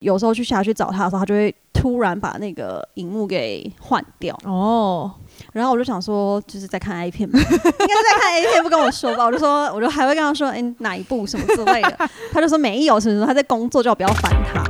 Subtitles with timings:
[0.00, 4.34] 有时候去下去找他的时候，他就会突然把那个荧幕给换掉。
[4.44, 5.12] 哦，
[5.52, 9.26] 然后我就想说，就是在看 A 片嘛， 应该是在看 A 片，不跟我说吧。
[9.26, 11.98] 我就说，我就还会跟他说，哎、哪一部什么之类的。
[12.32, 14.64] 他就说没有，什么什么，他在工作，叫我不要烦他。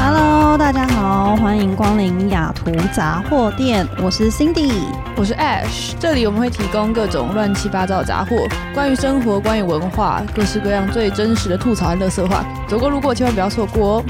[0.00, 4.84] Hello，大家好，欢迎光临雅图杂货店，我是 Cindy。
[5.18, 12.44] 我是 Ash，这里我们会提供各种乱七八糟的杂货，关于生活，关于文化，各式各样最真实的吐槽和乐色话。
[12.68, 14.04] 走过路过千万不要错过哦。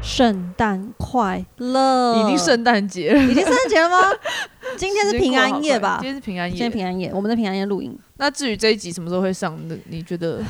[0.00, 2.22] 圣诞快乐！
[2.22, 3.98] 已经圣诞节了，已经圣诞节了吗？
[4.78, 6.06] 今天是平安夜吧今？
[6.08, 6.70] 天是平安夜今天。
[6.70, 10.40] 平安夜，我们在平安夜录音，那至于这一集什么时候会上的，你觉得？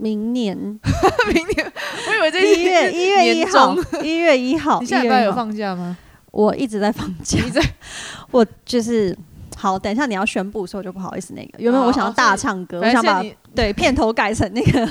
[0.00, 0.56] 明年
[1.32, 1.72] 明年？
[2.08, 5.32] 我以为这一月一月一号， 一月一号， 你下1月1礼拜有？
[5.32, 5.96] 放假吗？
[6.30, 7.60] 我一直在放假，你在
[8.30, 9.16] 我就是
[9.56, 11.58] 好，等一下你要宣布，的时候就不好意思那个。
[11.58, 13.22] 原本我想要大唱歌，我想把
[13.54, 14.88] 对片头改成那个，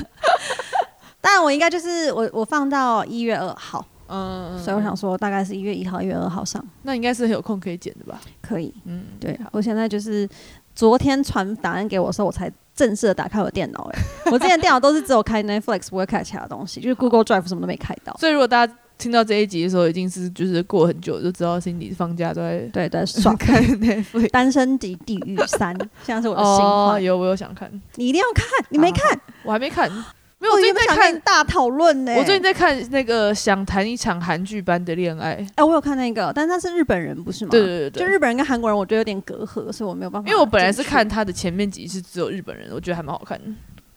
[1.21, 8.19] 但我应该就是我我放到一月二号，嗯，所以我想说大概是一月一号、一月二号上那应该是很有空可以剪的吧？
[8.41, 8.73] 可以。
[8.85, 10.27] 嗯，对我现在就是
[10.75, 13.91] 昨天传答案给我的时候，我才正式的打开我的电脑。
[13.93, 13.99] 哎，
[14.31, 18.15] 我之前电脑都是只有开 Netflix，不会开其他东西，就是 Google Drive 什么都没开到。
[18.17, 24.29] 所以如果大家听到这一集的时候，已经是就是过很久，就知道 Cindy 放假都在对对，爽看 Netflix。
[24.29, 29.19] 单身级地狱三，现在是我的新哦，有我有想看，你一定要看，你没看？
[29.43, 29.91] 我还没看，
[30.39, 32.13] 没有，我我最近在看大讨论呢。
[32.15, 35.45] 我最近在看那个想谈一场韩剧般的恋爱。
[35.55, 37.51] 哎，我有看那个，但是他是日本人，不是吗？
[37.51, 40.29] 对对对对，就日本人跟韩国人，我觉得有点隔阂，所以我没有办法。
[40.29, 43.45] 因为我本来是看，他的前面几集是只有日本人，我觉得还蛮好看的。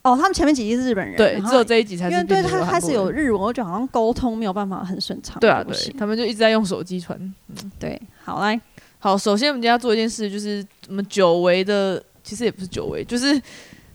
[0.03, 3.09] 哦，他们前面几集是日本人，对，只有这一集才因为是对他开始有。
[3.09, 5.39] 日文，我觉得好像沟通没有办法很顺畅。
[5.39, 7.17] 对啊，对他们就一直在用手机传。
[7.79, 8.61] 对，好来，
[8.99, 13.41] 好，首先我们今天要做一件事，就是我们久违的，其实也不是久违，就是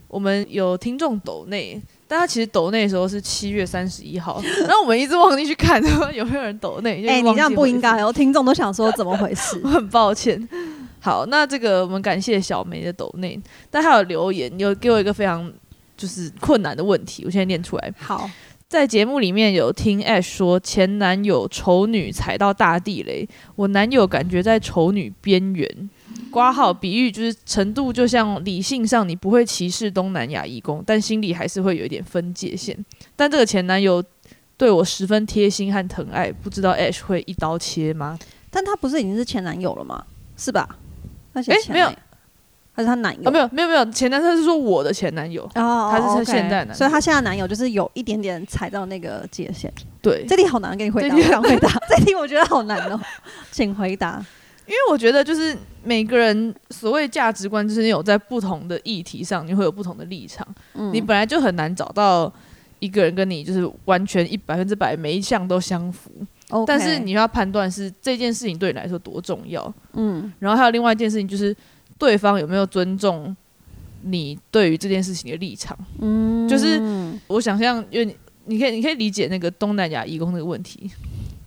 [0.06, 5.80] 我们有听众抖内，但他其实抖内的时候是七月三十一号， 然后我们一直忘记去看
[6.14, 7.06] 有没有人抖内。
[7.06, 9.68] 哎，你这样不应该哦，哦，听众都想说怎么回事 我？
[9.68, 10.48] 很抱歉。
[11.00, 13.38] 好，那这个我们感谢小梅的抖内，
[13.70, 15.52] 但还有留言，有给我一个非常
[15.96, 17.92] 就是困难的问题，我现在念出来。
[17.98, 18.28] 好，
[18.66, 25.90] 在节目里面有听 Ash 说前男友丑女踩到大地雷，我男友感觉在丑女边缘。
[26.30, 32.76] 挂号比喻就是程度，就像理性上你不会歧视东南亚义工，但心里还是会有一点分界线。
[33.16, 34.02] 但这个前男友
[34.56, 38.18] 对我十分贴心和疼爱，不知道 Ash 会一刀切吗？
[38.50, 40.04] 但他不是已经是前男友了吗？
[40.36, 40.68] 是吧？
[41.34, 41.98] 他写哎没有前男友，
[42.72, 43.28] 还是他男友？
[43.28, 49.72] 啊，没有没有没有，前男友是说我的前男友，哦，他是 OK 现在男所以他现在男友就是有一点点踩到那个界限。
[50.00, 51.68] 对，这题好难，给你回答，我想回答。
[51.88, 53.00] 这题我觉得好难哦，
[53.50, 54.24] 请回答。
[54.68, 60.46] 因为我觉得就是每个人所谓价值观，就是你有在不同的议题上，你会有不同的立场。
[60.74, 62.30] 嗯你本来就很难找到
[62.78, 66.10] 一个人跟你就是完全一百分之百每一项都相符
[66.66, 71.56] 但是你要判断是这件事情对你来说多重要，嗯然后还有另外一件事情就是
[71.96, 73.34] 对方有没有尊重
[74.02, 75.76] 你对于这件事情的立场。
[75.98, 76.80] 嗯，就是
[77.26, 80.90] 我想象，因为你你可以你可以理解那个东南亚义工那个问题。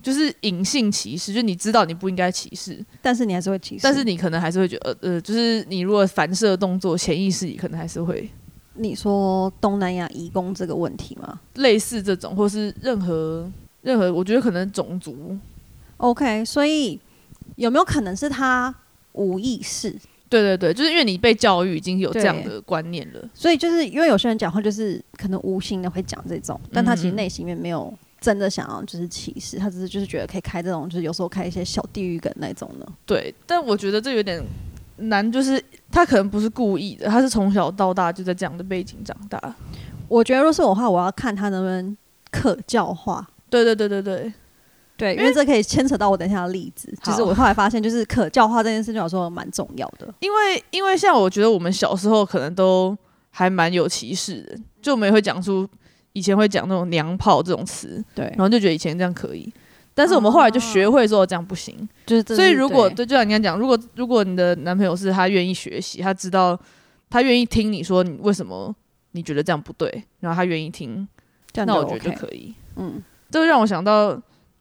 [0.02, 3.82] 就是隐性歧视，就是你知道你不应该歧视，但是你还是会歧视。
[3.82, 8.28] 但是你可能还是会觉得，呃呃，就是你如果反射动作，潜意识里可能还是会
[8.74, 13.50] 你说东南亚移工这个问题吗类似这种，或是任何
[13.82, 15.36] 任何，我觉得可能种族
[15.98, 16.98] ，？OK，所以
[17.56, 18.74] 有没有可能是他
[19.12, 19.94] 无意识？
[20.28, 32.86] 对对对，就是因为你被教育已经有这样的观念了，所以就是因为有些人讲话就是可能无心的会讲这种，但他其实嗯内心里面没有真的想要就是歧视，他只是就是觉得可以开这种就是有时候开一些小地狱梗那种的。
[33.04, 34.40] 对，但我觉得这有点
[34.96, 39.54] 难，就是他可能不是故意的，他是从小到大就在这样的背景长大，
[40.06, 41.96] 我觉得如果是我的话，我要看他能不能
[42.30, 43.28] 可教化。
[43.50, 44.32] 对对对对对，
[44.96, 50.08] 对，因为这可以牵扯到我等一下的例子，其实我后来发现，就是可教化这件事情，有时候蛮重要的。
[50.20, 52.96] 因为因为像我觉得我们小时候可能都
[53.30, 55.68] 还蛮有歧视的，就我们也会讲出
[56.12, 59.52] 以前会讲那种娘炮这种词，对然，后就觉得以前这样可以。
[59.94, 61.76] 但是我们后来就学会说这样不行，
[62.06, 66.58] 就是所以如果对对，就像你刚才讲，如果如果你的男朋友是他愿意学习，他知道
[67.10, 68.74] 他愿意听你说你为什么
[69.12, 71.06] 你觉得这样不对，然后他愿意听，
[71.52, 72.54] 这样就那我觉得就可以。
[72.76, 74.14] 嗯这会让我想到，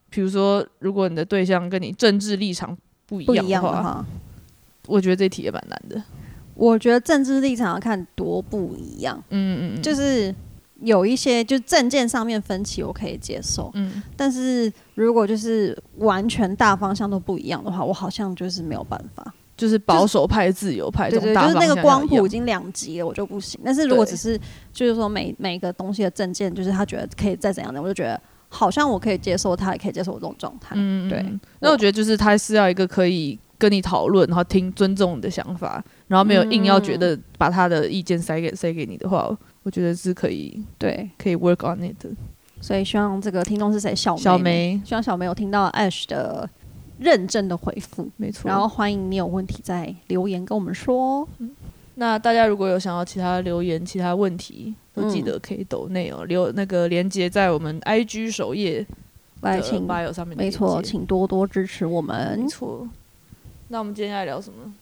[0.10, 4.06] 比如说，如果你的对象跟你政治立场不一样的话，一样的话，
[4.88, 6.02] 我觉得这题也蛮难的。
[6.56, 9.22] 我觉得政治立场要看多不一样。
[9.30, 10.34] 嗯嗯嗯，就是
[10.82, 13.72] 有一些就证件上面分歧，我可以接受。
[13.74, 19.34] 嗯，但是如果就是完全大方向都不一样的话，我好像就是没有办法。
[19.58, 23.62] 就是保守派、自由派这对对，种大就是那个光谱已经两极了，我就不行。
[23.64, 24.40] 但是如果只是
[24.74, 28.20] 就是说每每个东西的证件，就是他觉得可以再怎样的，我就觉得
[28.50, 30.74] 好像我可以接受他，也可以接受我这种状态。
[30.74, 39.30] 嗯，对嗯那我觉得就是他是要一个可以跟你讨论，然后听尊重你的想法，然后没有硬要觉得把他的意见塞给塞给你的话，
[39.64, 42.10] 我觉得是可以对，可以 work on it 的。
[42.62, 43.96] 所以希望这个听众是谁？
[43.96, 46.48] 小小梅，希望小梅有听到 Ash 的
[47.00, 48.10] 认真的回复。
[48.18, 48.48] 没错。
[48.48, 51.28] 然后欢迎你有问题再留言跟我们说。
[51.96, 58.86] 那大家如果有想要其他留言、其他问题，都记嗯得可以抖内哦，留那个连接在我们 IG 首页
[59.42, 62.48] 来，请 bio 上面没错，请多多支持我们没。
[62.48, 62.88] 错。
[63.68, 64.74] 那我们今天要聊什么？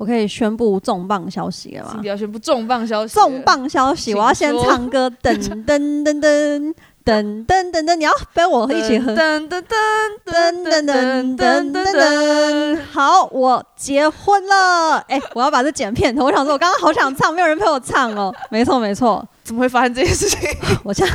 [0.00, 2.06] 我可以宣布重磅消息了吗请不？
[2.06, 3.12] 要宣布重磅消息。
[3.12, 3.42] 重！
[3.42, 4.14] 磅消息！
[4.14, 6.74] 我要先唱歌，噔噔噔噔
[7.04, 9.14] 噔噔噔噔，你要跟我一起哼。
[9.14, 14.96] 噔噔噔噔噔噔噔噔噔，好，我结婚了！
[15.06, 16.24] 哎、我要把这剪片头。
[16.24, 18.34] 我想说，我刚刚好想唱，没有人陪我唱哦。
[18.48, 20.48] 没错，没错，怎么会发生这件事情？
[20.82, 21.14] 我这样，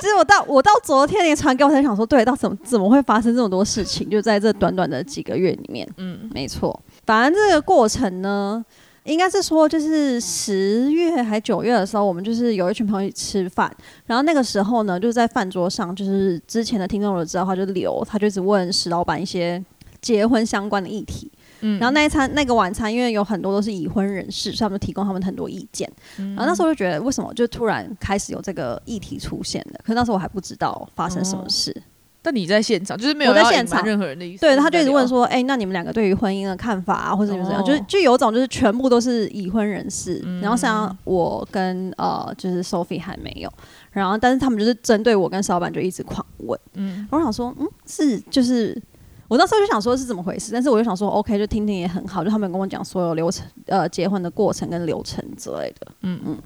[0.00, 4.10] 就是我到我到昨天你传给我才想说，对，到怎么怎么会发生这么多事情？
[4.10, 6.80] 就在这短短的几个月里面，嗯，没错。
[7.08, 8.62] 反正这个过程呢，
[9.04, 13.74] 应该是说，就是十月还九月的时候，我们就是有一群朋友一起吃饭，
[14.04, 19.64] 然后那个时候呢，就是在饭桌上，就是之前的听众都知道，他就留，他就一直问石老板一些
[20.02, 21.32] 结婚相关的议题。
[21.60, 25.90] 嗯然后那一餐那个晚餐，因为有很多都是已婚人士，所以他们提供他们很多意见。
[26.18, 29.80] 嗯然后那时候就觉得，为什么就突然开始有这个议题出现的？
[29.82, 31.74] 可是那时候我还不知道发生什么事。
[32.20, 34.40] 但你在现场，就是没有在现场任何人的意思。
[34.40, 43.50] 对，他就一直问说，说，哎、那你们两个对于婚姻的看法啊，或者怎么怎么样，哦就是就有种就是全部都是已婚人士，嗯然后像我跟呃就是 Sophie 还没有，
[43.90, 48.80] 然后但是他们就是针对我跟小板就一直狂问，嗯，我想说，嗯，是就是。
[49.28, 52.24] 我那时候就想说是怎么回事，但是我就想说，OK，就听听也很好。
[52.24, 56.38] 就他们跟我讲所有流程，呃，结婚的过程跟流程之类的，嗯嗯嗯。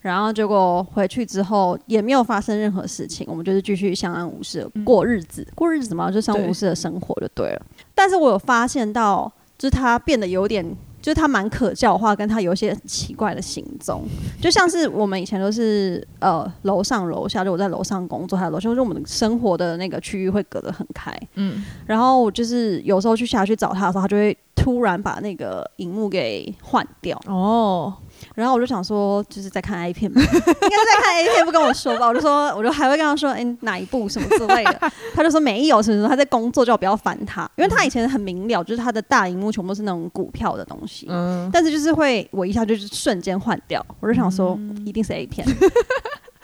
[0.00, 7.62] 然后结果回去之后也没有发生任何事情，我们就是继续相安无事地过日子，过日子嘛，就相安无事的生活就对了。
[7.94, 10.64] 但是我有发现到，就是他变得有点，
[11.00, 14.02] 就是他蛮可教化，跟他有一些奇怪的行踪，
[14.40, 21.12] 就像是我们以前都是呃楼上楼下，就我在楼上工作，还有楼下，就是我们生活的那个区域会隔得很开。
[21.34, 27.20] 嗯，然后我就是有时候去下去找他的时候，他就会突然把那个荧幕给换掉。
[27.26, 27.92] 哦，
[28.34, 32.06] 然后我就想说，就是在看 A 片嘛， 应该是在看 A 片，不跟我说吧。
[32.06, 34.92] 我就说，我就还会跟他说，哎、哪一部什么之类的。
[35.14, 45.46] 他就说没有，什么什么，他在工作，叫我不要烦他，因为他以前很明了，就是他的大荧幕全部是那种股票的东西，嗯，但是就是会我一下就是瞬间换掉，我就想说，一定是 A 片。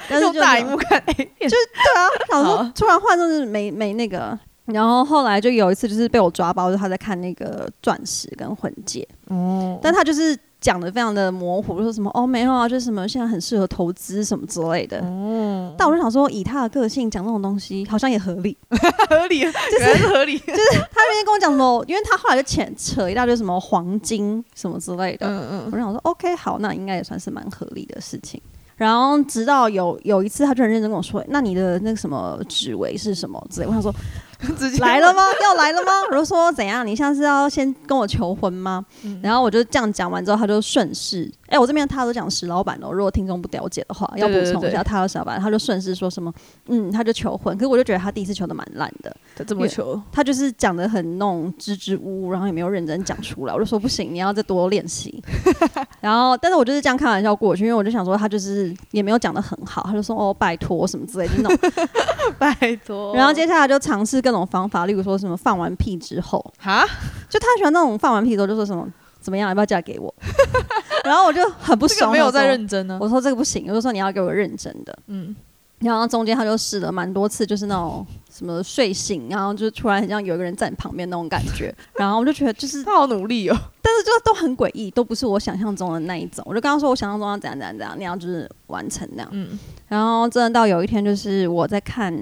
[0.08, 4.38] 但是就大荧幕看 A 片，就是对啊，想说突然换就是没没那个。
[4.72, 15.00] 然后后来就有一次，就是被我抓包，就是他在看那个钻石跟婚戒，哦，但他就是讲的非常的模糊，说什么哦没有啊，就是什么现在很适合投资什么之类的。
[15.00, 18.56] 哦，但我就想说，以他的个性讲这种东西，好像也合理。
[19.08, 28.40] 合理，原来是合理，就是他那天跟我讲什么，因为他后来就牵扯一大堆什么黄金什么之类的，嗯嗯我就想说 OK 好，那应该也算是蛮合理的事情。
[28.76, 35.22] 然后直到有有一次，他就很认真跟我说：“那你的那个什么指围是什么之类？”我想说嗯， 直接来了吗？
[35.42, 35.92] 要来了吗？
[36.10, 36.86] 我就说怎样？
[36.86, 38.84] 你现在是要先跟我求婚吗？
[39.04, 46.32] 嗯然后我就这样讲完之后，他就顺势，哎、我这边他都讲石老板哦，如果听众不了解的话，要补充一下，他的石老板，他就顺势说什么，
[46.68, 47.56] 嗯，他就求婚。
[47.56, 53.54] 可是我就觉得他第一次求的蛮烂的，他这么求，他就是讲的很那种支支吾吾，然后也没有认真讲出来。
[53.54, 55.22] 我就说不行，你要再多练习。
[56.00, 61.70] 然后，但是我就是这样开玩笑过去，因为我就想说他就是也没有讲的很好，他就说哦拜托什么之类的，那种。
[62.38, 62.54] 拜
[62.86, 66.86] 托然后接下来就尝试各种方法，例如说什么放完屁之后，哈，
[67.28, 68.86] 就他喜欢那种放完屁之后就说什么
[69.20, 70.14] 怎么样，要不要嫁给我？
[71.04, 74.96] 然后我就很不这爽，个没有在认真呢，我说这个不行，我就说你要给我认真的。
[75.08, 75.34] 嗯，
[75.80, 81.74] 然后中间他就试了蛮多次，就是那种什么睡醒，然后就突然很像有一个人在你旁边那种感觉。
[81.98, 86.44] 然后我就觉得就是，他好努力哦，但是就都很诡异，都不是我想象中的那一种。
[86.46, 89.28] 我就刚刚说我想象中要怎样怎样怎样，你要就是完成那样。
[89.32, 89.58] 嗯
[89.88, 92.14] 然后真的到有一天，就是我在看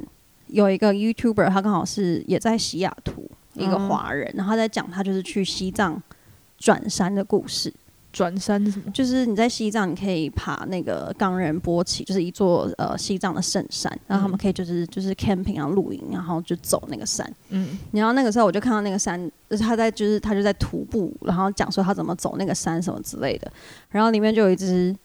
[0.48, 6.02] 有一个 YouTuber，他刚好是也在西雅图，一个嗯华人，然后他在讲他就是去西藏
[6.58, 7.72] 转山的故事。
[8.10, 8.90] 转山是什么？
[8.90, 17.30] 就是你在西藏，你可以爬那个冈仁波齐，就是一座呃西藏的圣山，然后他们可以就是就是 camping 啊露营，然后就走那个山。
[17.50, 23.52] 嗯然后那个时候我就看到那个山，就是他在就是他就在徒步，然后讲说他怎么走那个山什么之类的。
[23.90, 24.96] 然后里面就有一只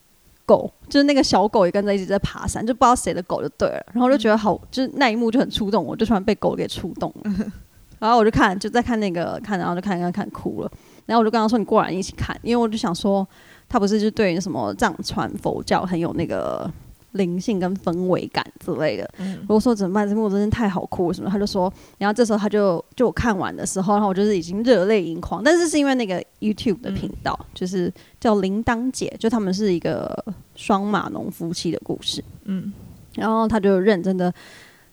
[0.45, 3.85] 狗，就是那个小狗也跟着一直在爬山，就不知道谁的狗就对了。
[3.93, 7.31] 然后我就觉得好，就是那一幕就很触动我，就突然被狗给触动了。
[8.00, 10.71] 然后我就看，就在看那个看，然后就看看看哭了。
[11.05, 13.25] 然后我就跟他说：“你过来一起看。”因为我就想说，
[13.69, 16.69] 他不是就对什么藏传佛教很有那个
[17.13, 19.10] 灵性跟氛围感之类的。
[19.48, 20.08] 我说怎么办？
[20.08, 21.29] 这幕真的太好哭什么？
[21.29, 25.41] 他就说，然后这时候他就就我看完的时候，然后我就是已经热泪盈眶。
[25.43, 30.24] 但是是因为那个 YouTube 的频道，就是叫铃铛姐，就他们是一个
[30.55, 32.24] 双马农夫妻的故事。
[32.43, 32.72] 嗯，
[33.15, 34.34] 然后他就认真的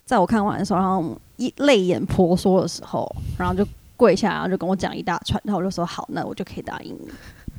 [0.05, 1.19] 在我看完的时候，然后。
[1.41, 7.09] 一泪眼婆娑的时候，然后就跪下，然后就跟我讲一大串，然后我就说好，那我就可以答应你。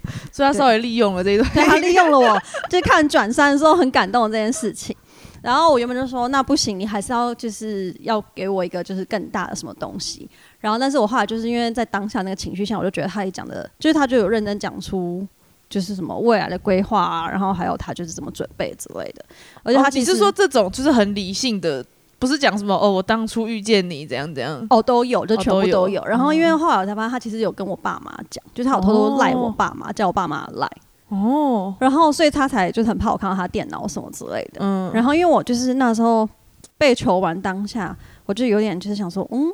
[0.31, 4.96] 所以他稍微利用了这一段，他利用了我，就看转山的时候很感动这件事情。
[5.41, 10.29] 然后我原本就说那不行，你还是要就是要给我一个就是更大的什么东西。
[10.60, 15.27] 然后但是我后来就是因为在当下那个情绪下，我就觉得他也讲的，就是他就有认真讲出
[15.67, 19.25] 就是什么未来的规划啊，然后还有他就是怎么准备之类的。
[19.63, 21.84] 而且他其实说这种就是很理性的。
[22.22, 26.06] 不是讲什么哦，我当初遇见你怎样怎样哦，都有，就全部都有。
[26.06, 30.70] 然后因为后来我才发现，他其实有跟我爸妈讲，就是他有偷偷赖我爸妈，叫我爸妈赖
[31.10, 31.74] 哦。
[31.80, 34.60] 然后所以他才就是很怕我看到他电脑什么之类的。
[34.60, 34.92] 嗯。
[34.94, 36.30] 然后因为我就是那时候
[36.78, 37.98] 被求完当下，
[38.28, 39.51] 我就有点就是想说，嗯，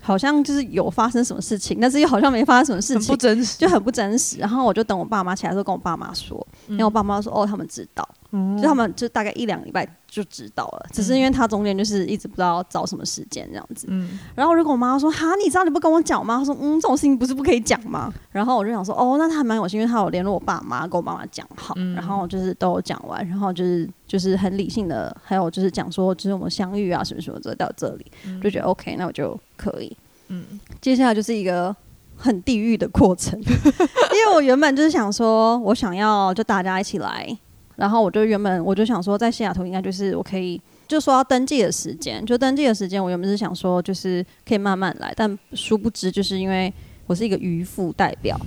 [0.00, 4.38] 好像就是有发生什么事情，但是又好像没发生什么事情，不真实，就很不真实。
[4.38, 8.08] 然后我就等我爸妈起来的时候跟我爸妈说，然后我爸妈说，哦，他们知道。
[8.56, 13.86] 就他们就大概一两礼拜就知道了，只是因为他中间就是一直不知道找什么时间这样子。
[13.90, 16.38] 嗯，然后如果我妈说哈，你知道你不跟我讲吗？
[16.38, 18.10] 她说嗯，这种事情不是不可以讲吗？
[18.30, 28.06] 然后我就想说哦，那他蛮有心，因为他有联络我爸妈，跟我爸妈讲好，然后就是都有讲完，然后就是就是很理性的，还有就是讲说就是我们相遇啊什么什么的到这里，
[28.42, 29.94] 就觉得 OK，那我就可以。
[30.28, 31.76] 嗯，接下来就是一个
[32.16, 37.36] 很地狱的过程， 因为我原本就是想说我想要就大家一起来。
[37.76, 46.72] 然后我就原本我就想说，在西雅图应该就是我可以，就说要登记的时间，就登记的时间，我原本是想说就是可以慢慢来，但殊不知就是因为
[47.06, 48.38] 我是一个渔夫代表，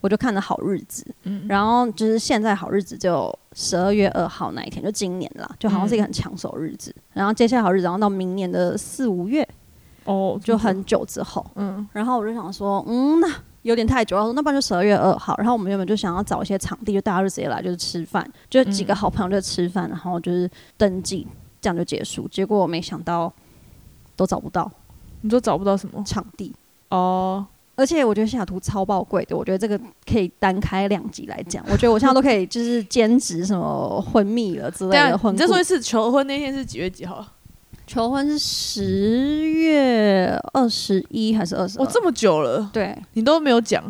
[0.00, 9.46] 我就看了好日子，嗯，然后就是现在好日子就十二月二号那一天，就今年啦，就好像是一个很抢手日子，然后接下来好日子，然后到明年的四五月，
[10.04, 13.28] 哦，就很久之后，嗯，然后我就想说，嗯，那。
[13.66, 15.34] 有点太久，他说那不然就十二月二号。
[15.38, 21.26] 然后我们原本就想要找一些场地，就大家就直接来，就是吃饭，就几个好朋友就吃饭，然后就是登记，
[21.60, 22.28] 这样就结束。
[22.28, 23.32] 结果我没想到
[24.14, 24.70] 都找不到，
[25.22, 26.54] 你说找不到什么场地
[26.90, 27.44] 哦？
[27.74, 31.62] 而且我觉得西雅图超爆贵的，我觉得这个可以单开两集来讲。
[31.68, 35.20] 我觉得我现在都可以就是兼职什么婚蜜了之类的。
[35.30, 37.22] 你再说一次，求婚那天是几月几号？
[37.86, 41.78] 求婚是十月二十一还是二十？
[41.78, 43.82] 哦，这么久了，对你都没有讲，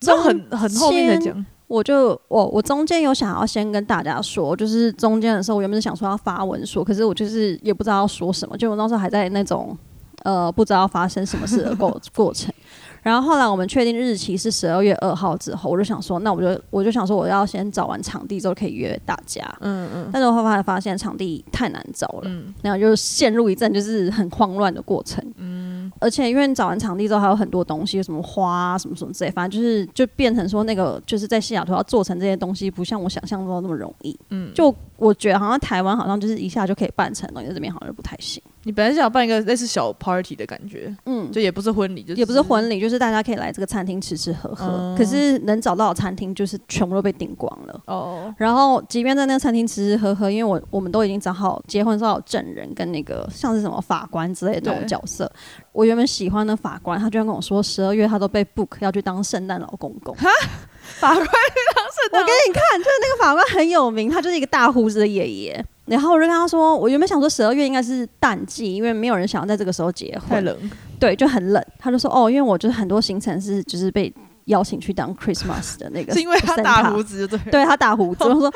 [0.00, 1.46] 都很很后面才讲。
[1.66, 9.76] 我就我我中间有想要先跟大家说，就是中间的时候，我原本是想说要发文说，可是我就是也不知道要说什么，就我那时候还在那种
[10.22, 12.54] 呃不知道发生什么事的过 过程。
[13.04, 19.44] 然后后来我们确定日期是十二月二号之后，我就想说，那我就我就想说，我要先找完场地之后可以约大家。
[19.60, 20.10] 嗯嗯。
[20.10, 22.30] 但是我后来发现场地太难找了，
[22.62, 25.22] 然后就陷入一阵就是很慌乱的过程。
[25.36, 25.92] 嗯。
[26.00, 34.18] 而且因为找完场地之后还有很多东西，什么花啊什么什么之类，反正就是就变成说那个就是在西雅图要做成这些东西，不像我想象中那么容易。
[34.30, 34.50] 嗯。
[34.54, 38.42] 就我觉得好像台湾好像就是一下就可以办成，东西这边好像就不太行。
[38.62, 44.94] 你本来是想办一个类似小 party 的感觉，嗯，就也不是婚礼，就是也不是婚礼，就是大家可以来这个餐厅吃吃喝喝。
[44.96, 47.80] 可是能找到的餐厅就是全部都被订光了。
[47.84, 48.34] 哦。
[48.38, 55.30] 然后，即便在那个餐厅吃吃喝喝，因为我我们都已经找好结婚时候有证人跟那个像是什么法官之类的这种角色。
[55.72, 60.14] 我原本喜欢的法官，他居然跟我说十二月他都被 book 要去当圣诞老公公。
[60.16, 60.30] 哈，
[61.00, 61.26] 法官？
[62.12, 65.64] 我给你看，就是那个法官很有名，他就是一个大胡子的爷爷。
[65.86, 71.62] 然后我就跟他说，我原本想说十二月应该是淡季，因为没有人想要在这个时候结婚，太冷，对，就很冷。
[71.78, 74.12] 他就说，哦，因为我就是很多行程是就是被
[74.46, 78.24] 邀请去当 Christmas 的那个，是因为他大胡子，对，对他大胡子。
[78.24, 78.52] 我说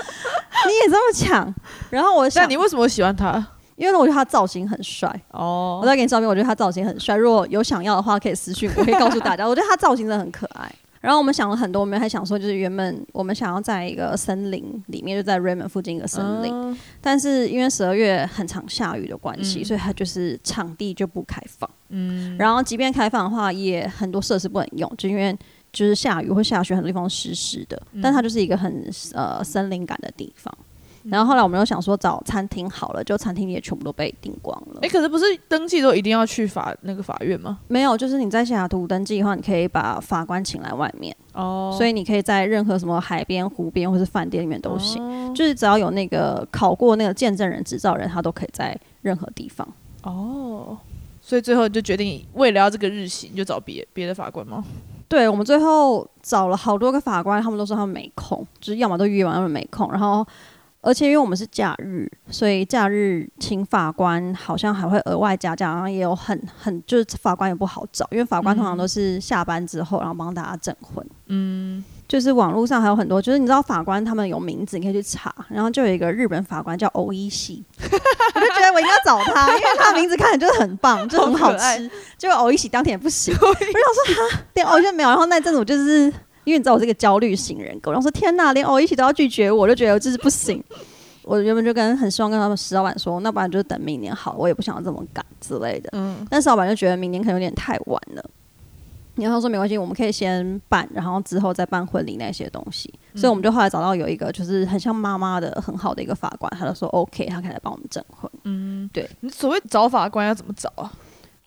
[0.67, 1.55] 你也这么抢，
[1.91, 3.47] 然后我想，你为什么喜欢他？
[3.77, 5.79] 因为我觉得他造型很帅哦。
[5.83, 7.15] 我再给你照片，我觉得他造型很帅。
[7.15, 10.73] 如果有想要的话，可以私信我，可以告诉大家，我觉得他造型真的很可爱。
[11.01, 21.69] 然后我们想了很多，我们还想说，就是原本我们想要在一个森林里面，就在 Raymond 附近一个森林，但是因为十二月很常下雨的关系，所以它就是场地就不开放。
[21.91, 25.37] 嗯，然后即便开放的话，也很多设施不能用，就因为
[25.73, 27.81] 就是下雨或下雪，很多地方湿湿的。
[28.03, 30.53] 但它就是一个很呃森林感的地方。
[31.05, 34.81] 然后后来我们又想说找餐厅好了，就餐厅也全部都被订光了。
[34.83, 37.59] 哎、可是不是登记都一定要去法那个法院吗？
[37.69, 49.67] 没有，就是你在西雅图登记的话，你可以把法官请来外面，哦，所以你可以在任何什么海边、湖边或是饭店里面都行，哦就是只要有那个考过那个见证人执照人，他都可以在任何地方。
[50.03, 50.77] 哦，
[51.21, 54.65] 所以最后就决定为了要这个日期，你就找别别的法官吗？
[55.07, 59.91] 对我们最后找了好多个法官，他们都说他们没空，就是要么都约完，要么没空。
[59.91, 60.27] 然后，
[60.81, 71.05] 而且因为我们是假日，所以假日请法官好像还会额外加价，然后也有很很就是法官也不好找，因为法官通常都是下班之后，然后帮大家证婚。
[71.27, 75.35] 嗯，就是网络上还有很多，就是你知道法官他们有名字，你可以去查。
[75.49, 81.91] 然后就有一个日本法官叫欧一喜， 我就觉得我一定要找他，因为他的名字看起来就是很棒， 就很好吃。
[82.17, 85.09] 结果欧一喜当天也不行， 我就想说哈，连欧一没有。
[85.09, 86.11] 然后那阵子我就是
[86.49, 90.65] 因为你知道我是一个焦虑型人格，然后说天哪，连偶一起都要拒绝我，我就觉得我就是不行。
[91.23, 95.91] 我原本就跟很希望跟他们石老板说，那不然就等明年好了，我也不想要这么赶之类的。
[95.93, 98.25] 嗯，但石老板就觉得明年可能有点太晚了。
[99.17, 102.89] 然后他说没关系，我们可以先办，然后之后再办婚礼那些东西。
[103.15, 108.31] 所以我们就后来找到有一个就是很像妈妈的很好的一个法官，他就说 OK，他可以来帮我们证婚。
[108.45, 110.91] 嗯，对你所谓找法官要怎么找啊？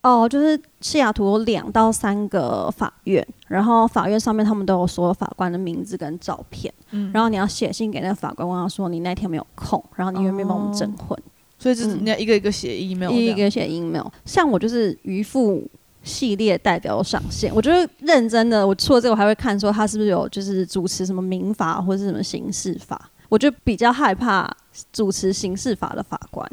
[0.03, 11.17] 哦，就是西雅图有两到三个法院，然后法院上面他们都有所有法官的名字跟照片，嗯然后你要写信给那个法官，问他说你那天没有空，然后你愿不愿意帮我们证婚？
[11.59, 14.07] 所以就是嗯你要一个一个写 email，这样一个写 email。
[14.25, 15.63] 像我就是渔夫
[16.01, 18.67] 系列代表上线，我就是认真的。
[18.67, 23.09] 我除了这个，我还会看说他是不是有就是主持什么民法或是什么刑事法。
[23.29, 24.51] 我就比较害怕
[24.91, 26.51] 主持刑事法的法官，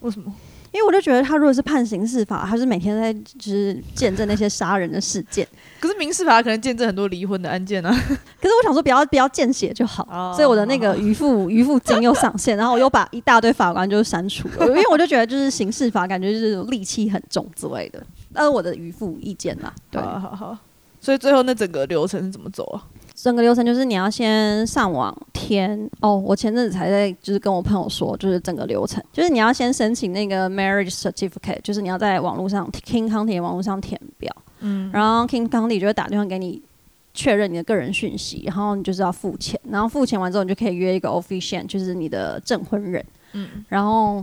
[0.00, 0.32] 为什么？
[0.74, 5.46] 因为我就觉得他如果是判刑事法，他是每天在就是见证那些杀人的事件。
[5.78, 7.90] 可是民事法可能见证很多离婚的案件啊。
[7.94, 19.72] 可是我想说，不要不要见血就好，哦所以我的那个渔夫 渔夫金又上线，然后我又把一大堆法官就是删除了，因为我就觉得就是刑事法感觉就是戾气很重之类的，那是我的渔夫意见啦。
[19.92, 20.58] 对，好好好。
[21.00, 22.82] 所以最后那整个流程是怎么走啊？
[23.24, 36.60] 整个流程就是你要先上网填哦，我前阵子才在就是跟我朋友说，就是整个流程，就是你要先申请那个 marriage certificate，就是你要在网络上 King County 的网络上填表，嗯，然后 King County 就会打电话给你
[37.14, 44.22] 确认你的个人讯息，然后你就是要付钱，然后付钱完之后你就可以约一个 official，就是你的证婚人，嗯，然后。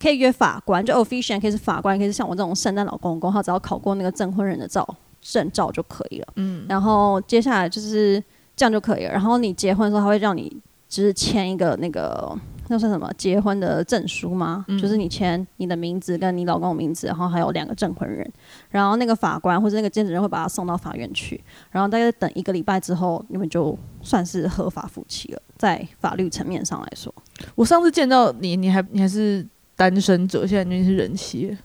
[0.00, 4.84] 可以约法官，就 official 可以是法官，可以是像我这种圣诞老公公，他只要考过那个证婚人的照
[5.20, 6.26] 证照就可以了。
[6.34, 8.20] 嗯，然后接下来就是
[8.56, 9.12] 这样就可以了。
[9.12, 10.54] 然后你结婚的时候，他会让你
[10.88, 12.36] 就是签一个那个
[12.68, 14.64] 那算什么结婚的证书吗？
[14.80, 18.30] 就是你签你的名字跟你老公的名字，然后还有两个证婚人。
[18.70, 21.42] 然后那个法官或者那个见证人会把他送到法院去。
[21.70, 27.12] 然后大概等一个礼拜之后，你们就算是合法夫妻了，在法律层面上来说。
[27.54, 31.56] 我上次见到你，你还你还是单身者，现在你已经是人妻了，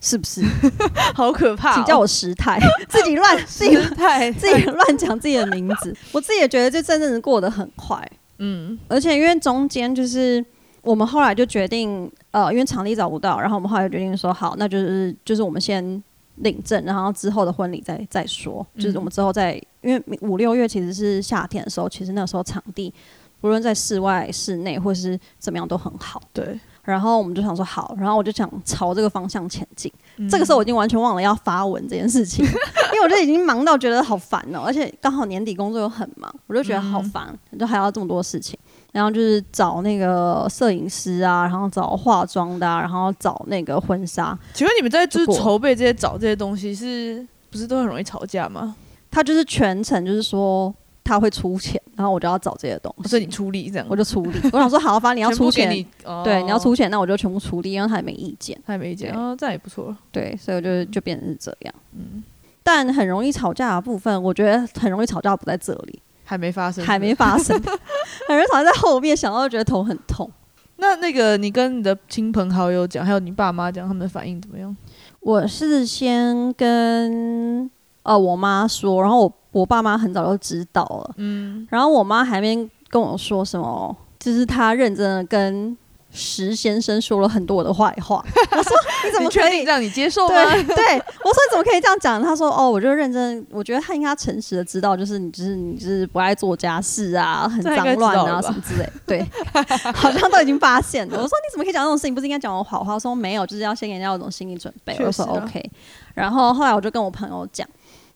[0.00, 0.42] 是不是？
[1.14, 1.74] 好可怕、哦！
[1.74, 5.94] 请叫我时态， 自己乱 自己时态，自己乱讲自己的名字。
[6.12, 8.00] 我自己也觉得这阵子过得很快，
[8.38, 10.44] 嗯而且因为中间就是
[10.82, 16.02] 我们后来就决定，呃，因为场地找不到，然后我们后来就决定说，好，那就是就是我们先
[16.36, 18.64] 领证，然后之后的婚礼再再说。
[18.78, 22.92] 就是我们之后再，因为五六月其实是夏天的时候，其实那时候场地
[23.40, 26.20] 无论在室外、室内或是怎么样都很好。
[26.32, 29.92] 对，然后我们就想说好，然后我就想朝这个方向前进。
[30.30, 38.58] 这个时候我已经完全忘了要发文这件事情， 因为我就已经忙到觉得好烦哦，而且刚好年底工作又很忙，我就觉得好烦，就还要这么多事情。
[38.92, 44.38] 然后就是找那个摄影师啊，然后找化妆的、啊，然后找那个婚纱。
[44.54, 48.74] 请问你们在就是筹备这些找这些东西是，不是都很容易吵架吗？
[49.10, 50.74] 他就是全程就是说
[51.06, 54.38] 他会出钱，然后我就要找这些东西，所以你出力这样，我就出力。
[54.52, 55.68] 我想说好，反正你要出钱，
[56.24, 58.60] 对，你要出钱，那我就全部出力，因为他也没意见。
[58.66, 59.96] 他也没意见，对哦，这样也不错。
[60.10, 61.74] 对，所以我就就变成是这样。
[61.92, 62.24] 嗯，
[62.62, 67.56] 但很容易吵架的部分，我觉得很容易吵架不在这里，还没发生，还没发生，
[68.28, 70.30] 很容易吵架在后面，想到就觉得头很痛。
[70.78, 74.76] 那那个你跟你的亲朋好友讲，还有你爸妈讲，他们的反应怎么样？
[75.20, 77.68] 我是先跟
[78.02, 85.76] 呃我妈说，然后我我爸妈很早就知道了，嗯，然后我妈还没跟我说什么，就是她认真的跟
[86.12, 88.24] 石先生说了很多我的坏话。
[88.52, 88.72] 我说
[89.04, 90.34] 你怎么可以让你接受吗？
[90.34, 92.22] 对对，我说你怎么可以这样讲？
[92.22, 98.88] 他说哦，我就认真，我觉得他应该诚实的知道，就是你就是你就是不爱做家事啊，很脏乱啊什么之类。
[99.06, 99.26] 对，
[99.94, 101.14] 好像都已经发现了。
[101.16, 102.14] 我说你怎么可以讲这种事情？
[102.14, 102.94] 不是应该讲我好话？
[102.94, 104.96] 我说没有，就是要先给人家有种心理准备。
[105.00, 105.62] 我说 OK。
[106.14, 107.68] 然后后来我就跟我朋友讲，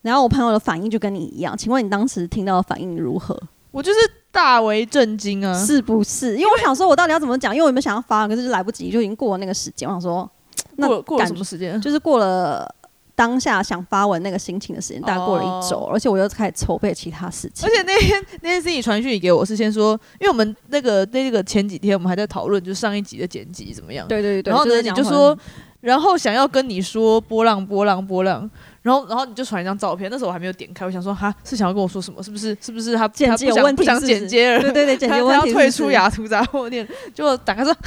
[0.03, 1.57] 然后我朋友的反应就跟你一样。
[1.57, 3.39] 请问你当时听到的反应如何？
[3.71, 3.99] 我就是
[4.33, 5.55] 大为震惊啊！
[5.65, 6.37] 是不是？
[6.37, 7.55] 因为我想说，我到底要怎么讲？
[7.55, 9.89] 因为我原本想要发，可是就来不及，就已经过了那个时间。
[9.89, 10.29] 我想说，
[10.77, 11.81] 那过了过了什么时间？
[11.81, 12.69] 就是过了
[13.15, 17.69] 当下想发文那个心情的时间，大概过了一周，而且我又开始筹备其他事情。
[17.69, 24.09] 而且那天 那天 C 传讯息给我是先说，因为我们那个那个前几天我们还在讨论，就上一集的剪辑怎么样。
[24.09, 25.39] 对对对对，然后呢，你就说，
[25.81, 28.51] 然后想要跟你说波浪波浪波浪，
[28.83, 32.23] 然后然后你就传一张照片，那时候我还没有点开，我想说哈是想要跟我说什么？
[32.23, 34.61] 是不是是不是他剪他不想辑有问题不想剪接了？
[34.61, 37.81] 对对 对，简他洁问题他要退出雅图杂货店，结果打开说哈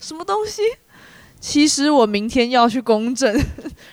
[0.00, 0.62] 什么东西？
[1.38, 3.32] 其实我明天要去公证，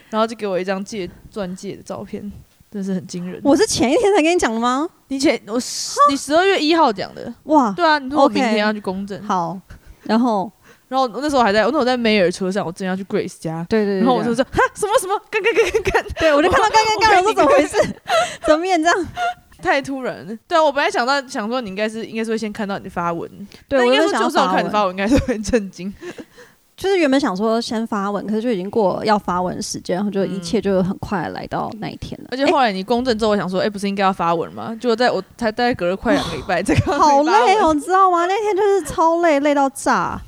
[0.10, 2.32] 然后就给我一张戒钻戒的照片，
[2.72, 3.40] 真是很惊人。
[3.44, 4.88] 我是前一天才跟你讲的吗？
[5.10, 9.60] 你前我十你十二月一号讲的，哇，对啊，你说我明天要去公证，好，
[10.04, 10.52] 然后
[10.88, 17.78] 然后我那时候还在，我那时候在梅尔车上，我正要去 Grace 家，对对对，对然后我就说哈什么什么，干干干干干，对我就看到刚刚刚我说怎么回事，
[18.46, 19.08] 怎么变这样？
[19.62, 20.38] 太突然了。
[20.48, 23.30] 对啊，我本来想到想说你应该是应该是会先看到你发文，
[23.68, 25.94] 对，但应该我就想说就算我看你发文，应该是会很震惊。
[26.76, 32.28] 就是原本想说先发文，可是就已经过要发文的时间，然后就一切就很快来到那一天了。
[32.32, 34.76] 而且后来你公证之后，我想说，哎、不是应该要发文吗？
[34.82, 38.26] 结果在我才大概隔了快两个礼拜，这个好累哦，你知道吗？
[38.26, 40.20] 那天就是超累，累到炸。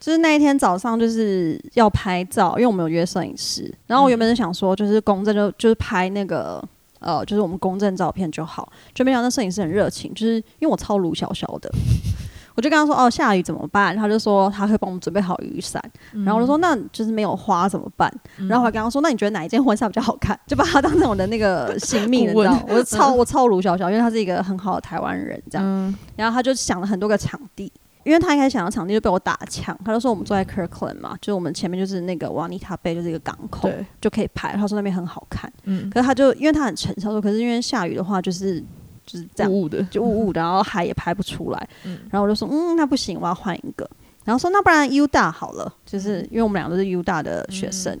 [0.00, 3.72] 就是那一天早上就是要拍照，因为我们有约摄影师。
[3.86, 6.62] 然后我原本是想说，就是公证就就是拍那个
[7.00, 8.70] 呃，就是我们公证照片就好。
[8.94, 11.70] 就没想到摄影师很热情，就是因为我超鲁小小的，
[12.54, 13.96] 我就跟他说哦下雨怎么办？
[13.96, 15.82] 他就说他会帮我们准备好雨伞。
[16.24, 18.12] 然后我就说那就是没有花怎么办？
[18.48, 20.38] 然后我还跟他说那你觉得哪一件婚纱比较好看？
[20.46, 22.60] 就把他当成我的那个 新密，你知道？
[22.68, 25.64] 我就超我超鲁小小，因为他是一个很好的台湾人，这样。
[25.66, 27.72] 嗯，然后他就想了很多个场地，
[28.08, 34.56] 因为他一开始想要场地就被我打枪，他就说我们坐在 Kirkland 嘛，就是我们前面就是那个瓦尼塔贝，就是一个港口，就可以拍。
[34.56, 38.58] 他说那边很好看，嗯，可是他就因为他很诚实，他说可是因为下雨的话就是
[39.04, 41.68] 就是这样雾雾的，就雾雾的，然后海也拍不出来。
[41.84, 43.86] 嗯然后我就说嗯那不行，我要换一个。
[44.24, 47.98] 然后说那不然 U 大好了，就是因为我们两个都是 U 大的学生，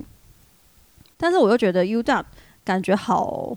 [1.18, 2.24] 但是我又觉得 U 大
[2.64, 3.56] 感觉好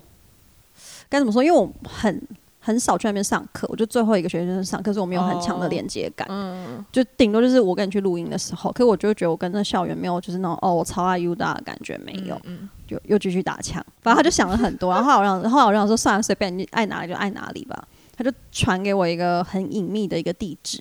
[1.08, 1.42] 该怎么说？
[1.42, 2.20] 因为我很
[2.64, 6.26] 很少去那边上课，我就最后一个学期就是上课，所以我没有很强的哦连接感。
[6.30, 13.84] 嗯，就顶多就是我跟你去录音的时候，可是我就会觉得我跟那校园没有就是那种哦我超爱 U 大的感觉没有，嗯，就又继续打枪。
[14.00, 17.84] 反正他就想了很多， 然后我让后来我让说算了，随便你爱哪里就爱哪里吧。
[18.16, 20.78] 他就传给我一个很隐秘的一个地址，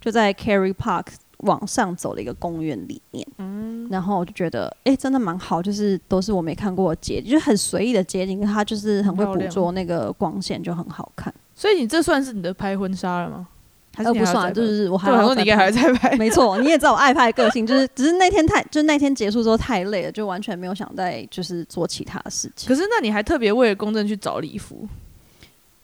[0.00, 1.06] 就在 Carry Park
[1.38, 3.26] 往上走的一个公园里面。
[3.38, 11.32] 嗯，然后我就觉得哎、诶真的蛮好，就是都是我没看过的街，就是很随意的街景，它就是很会捕捉那个光线，就很好看。
[11.54, 13.46] 所以你这算是你的拍婚纱了吗？
[13.96, 22.68] 还是呃，不算，就是我还说你应该还在拍，没错，你也知道我爱拍的个性， 就是只是那天太，就是那天结束之后太累了，就完全没有想再就是做其他的事情。
[22.68, 24.86] 可是那你还特别为了公证去找礼服，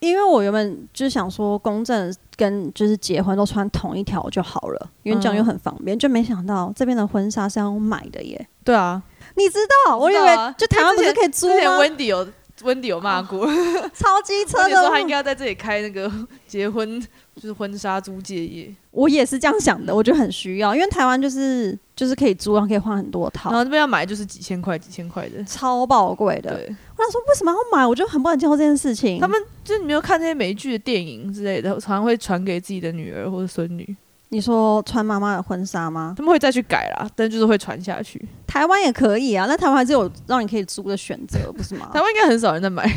[0.05, 5.97] 因为我原本就是想说，公证跟就是结婚都穿同一条就好了，因为这样又很方便。
[5.97, 8.47] 就没想到这边的婚纱是要买的耶！
[8.63, 9.01] 对啊，
[9.35, 12.27] 你知道，我以为就台湾不是可以租之前吗？Wendy 有
[12.61, 13.45] Wendy 有骂过，
[13.93, 16.11] 超机车 Wendy 说他应的，该要在这里开那个
[16.47, 17.01] 结婚
[17.35, 25.43] 就是婚纱租借业，我也是这样想的，我觉得很需要，因为台湾就是就是可以租，然后可以换很多套然，后这边要买就是几千块几千块的。
[25.43, 26.55] 超宝贵的。
[26.55, 27.85] 对，我想说为什么要买？
[27.85, 29.19] 我就很不能接受这件事情。
[29.19, 33.95] 他们就是你没有看那些美剧的电影之类的，常常会传给自己的女儿或者孙女，
[34.29, 36.13] 你说穿妈妈的婚纱吗？
[36.15, 38.25] 他们会再去改啦，但就是会传下去。
[38.47, 41.99] 台湾也可以啊，那台湾还是有让你可以租的选择，不是吗 台？
[41.99, 42.89] 湾应该很少人在买，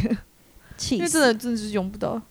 [0.76, 2.22] 气因为真的真的是用不到，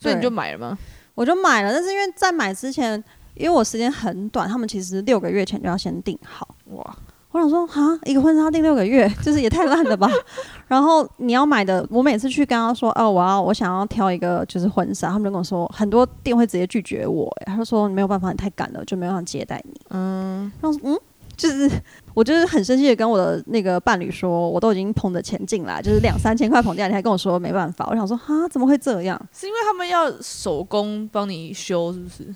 [0.00, 0.76] 所以你就买了吗？
[1.14, 3.02] 我就买了，但是因为在买之前，
[3.34, 6.54] 因为我时间很短，他们其实六个月前就要先订好。
[6.66, 6.96] 哇，
[7.30, 10.10] 我想说，哈，一个婚纱订六个月， 就是也太烂了吧。
[10.68, 19.80] 然后你要买的，我每次去跟他说，哦，我要我想要挑一个就是婚纱，他们就跟我说，很多店会直接拒绝我，欸他就说没有办法，你太赶了，就没有办法接待你。
[19.90, 20.98] 嗯，然后说，嗯，
[21.42, 21.70] 就是
[22.14, 27.86] 我就是很生气的跟我的那个伴侣说，我都已经捧着钱进来，就是两三千块捧进来，你还跟我说没办法。
[27.90, 29.20] 我想说，哈，怎么会这样？
[29.32, 32.34] 是因为他们要手工帮你修，是不是？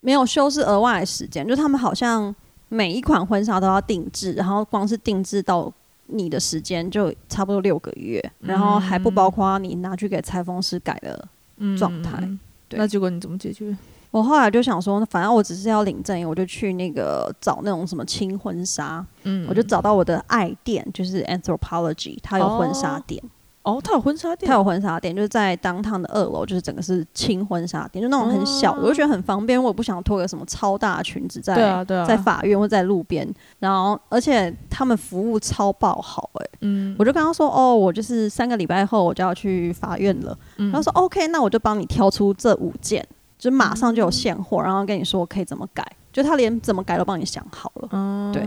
[0.00, 2.34] 没有修是额外的时间，就他们好像
[2.68, 5.72] 每一款婚纱都要定制，然后光是定制到
[6.06, 11.28] 你的时间就差不多六个月，然后还不包括你拿去给裁缝师改的。
[11.60, 12.22] 嗯状态
[12.70, 13.76] 那结果你怎么解决？
[14.10, 23.22] 我后来就想说，反正我只是要领证，我就去那个找那种什么轻婚纱，嗯我就找到我的爱店，就是 Anthropology，它有婚纱店，
[23.62, 43.06] 哦，它有婚纱店，它有婚纱店，就是在当趟的二楼，就是整个是轻婚纱店，就那种很小的，我就觉得很方便，我也不想拖个什么超大的裙子在在法院或在路边，然后而且他们服务超爆好哎、嗯我就跟他说哦，我就是三个礼拜后我就要去法院了，嗯他说 OK，那我就帮你挑出这五件，
[43.38, 47.88] 就马上就有现货，然后跟你说可以怎么改，就他连怎么改都帮你想好了。
[47.92, 48.42] 嗯，对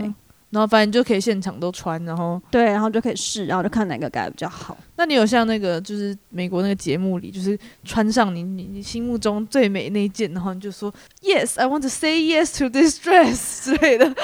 [0.50, 4.76] 然后反正就可以现场都穿，然后对，然后就可以试，然后就看哪个改的比较好。
[4.96, 14.04] 那你有像那个就是美国那个节目里，就是穿上你你你心目中最美那一件，然后你就说 Yes, I want to say yes to this dress 之类的。
[14.06, 14.14] 哇，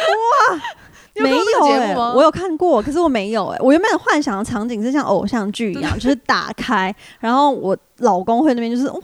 [0.56, 0.60] 你
[1.16, 1.36] 没有
[1.72, 1.94] 哎？
[2.14, 9.02] 我有看过，可是我没有哎、我原本幻想的场景是像偶像剧一样，就是打开，然后我老公会那边就是哇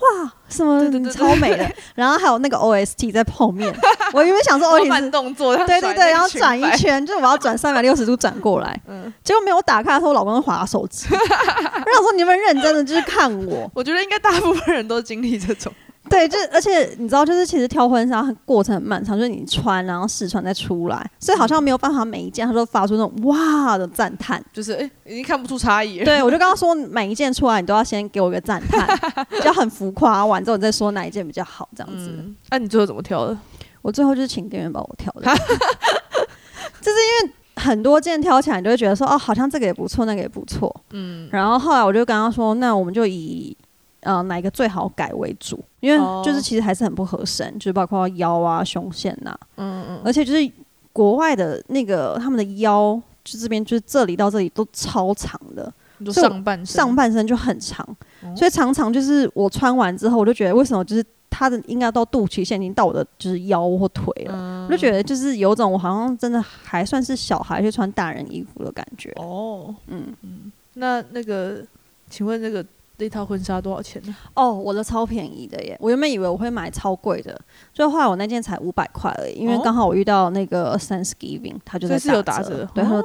[0.48, 3.74] 什么超美的，然后还有那个 OST 在后面。
[4.12, 7.04] 我原本想说然后 OST 慢动作，对对对，然后转一圈。
[7.04, 11.06] 就是我要转三百六十度转过来，嗯，结果没有打开的时候，我老公在划手机。
[11.12, 13.68] 我想说，你有没有认真的就是看我？
[13.74, 15.72] 我觉得应该大部分人都经历这种。
[16.10, 24.44] 对，就而且你知道，就是其实挑婚纱很过程很漫长，就是你穿，然后试穿再出来，所以好像没有办法每一件他都发出那种哇的赞叹。
[24.52, 26.04] 就是哎、已经看不出差异。
[26.04, 28.86] 对，我就刚刚说每一件出来，你都要先给我一个赞叹，
[29.42, 32.10] 就很浮夸，完之后你再说哪一件比较好，这样子。
[32.18, 33.36] 嗯，那、你最后怎么挑的？
[33.80, 35.22] 我最后就是请店员帮我挑的，
[36.80, 40.74] 就是因为很多件挑起来，你就会觉得说，哦，好像这个也不错，那个也不错。
[40.90, 43.56] 嗯，然后后来我就跟他说，那我们就以
[44.00, 50.50] 呃哪一个最好改为主，因为哦就是其实还是很不合身，就是包括腰啊、胸线呐、嗯嗯，而且就是
[50.92, 55.70] 国外的那个他们的腰，就这边就是这里到这里都超长的，
[56.10, 57.86] 上半身上半身就很长，
[58.22, 64.32] 哦所以常常就是我穿完之后，我就觉得为什么就是它的应该到肚脐线已经到我的就是腰或腿了。
[64.34, 69.12] 嗯我就觉得就是有种我好像真的还算是小孩去穿大人衣服的感觉。
[69.16, 71.62] 哦，嗯，那那个，
[72.08, 72.64] 请问那个
[72.98, 74.14] 那套婚纱多少钱呢？
[74.34, 75.76] 哦，我的超便宜的耶！
[75.80, 77.38] 我原本以为我会买超贵的，
[77.72, 79.60] 就后来我那件才五百块而已，因为哦？
[79.64, 82.68] 刚好我遇到那个 Thanksgiving，它就在打打折？
[82.72, 83.02] 对，哦？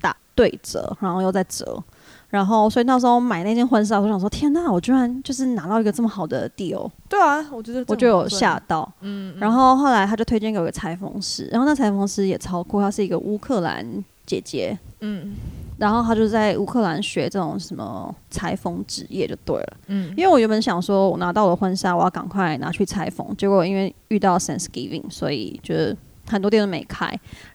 [0.00, 1.80] 它打对折，然后又在折，
[2.28, 8.90] 然后所以那时候买那件婚纱，我就想说天呐，我居然就是拿到一个这么好的 deal，对啊，我觉得我就有吓，到。
[9.00, 13.86] 嗯，嗯然后后来他就推荐给我一个裁缝师，然后那裁缝师也超酷，她是一个乌克兰
[14.26, 15.34] 姐姐，嗯
[15.78, 19.76] 然后他就在乌克兰学这种什么裁缝职业就对了。
[19.86, 25.96] 嗯，因为我原本想说，我拿到了婚纱，我要赶快拿去裁缝，结果因为遇到 Thanksgiving，所以就是
[26.28, 27.06] 很多店都没开。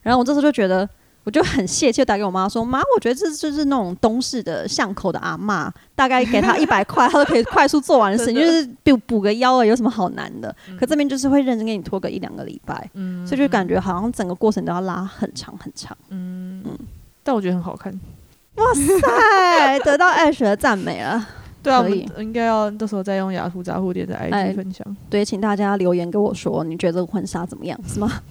[0.02, 0.88] 然后我这时候就觉得，
[1.24, 10.54] 我就很泄气，打给我妈说：“妈，我觉得这就是那种东市的巷口的阿妈，大概给她 一百块，她都可以快速做完的事情，就是补补个腰而已，有什么好难的？
[10.78, 15.96] 可这边就是会认真给你拖个一两个礼拜，嗯所以就感觉好像整个过程都要拉很长很长。
[17.24, 17.92] 但我觉得很好看。
[18.56, 21.26] 哇塞， 得到 Ash 的赞美了。
[21.60, 24.96] 对啊，我们应该要到时候再用雅图杂货店的哎 IG 分享。
[25.10, 27.76] 对，请大家留言跟我说，你觉得这个婚纱怎么样？
[27.88, 28.22] 是吗？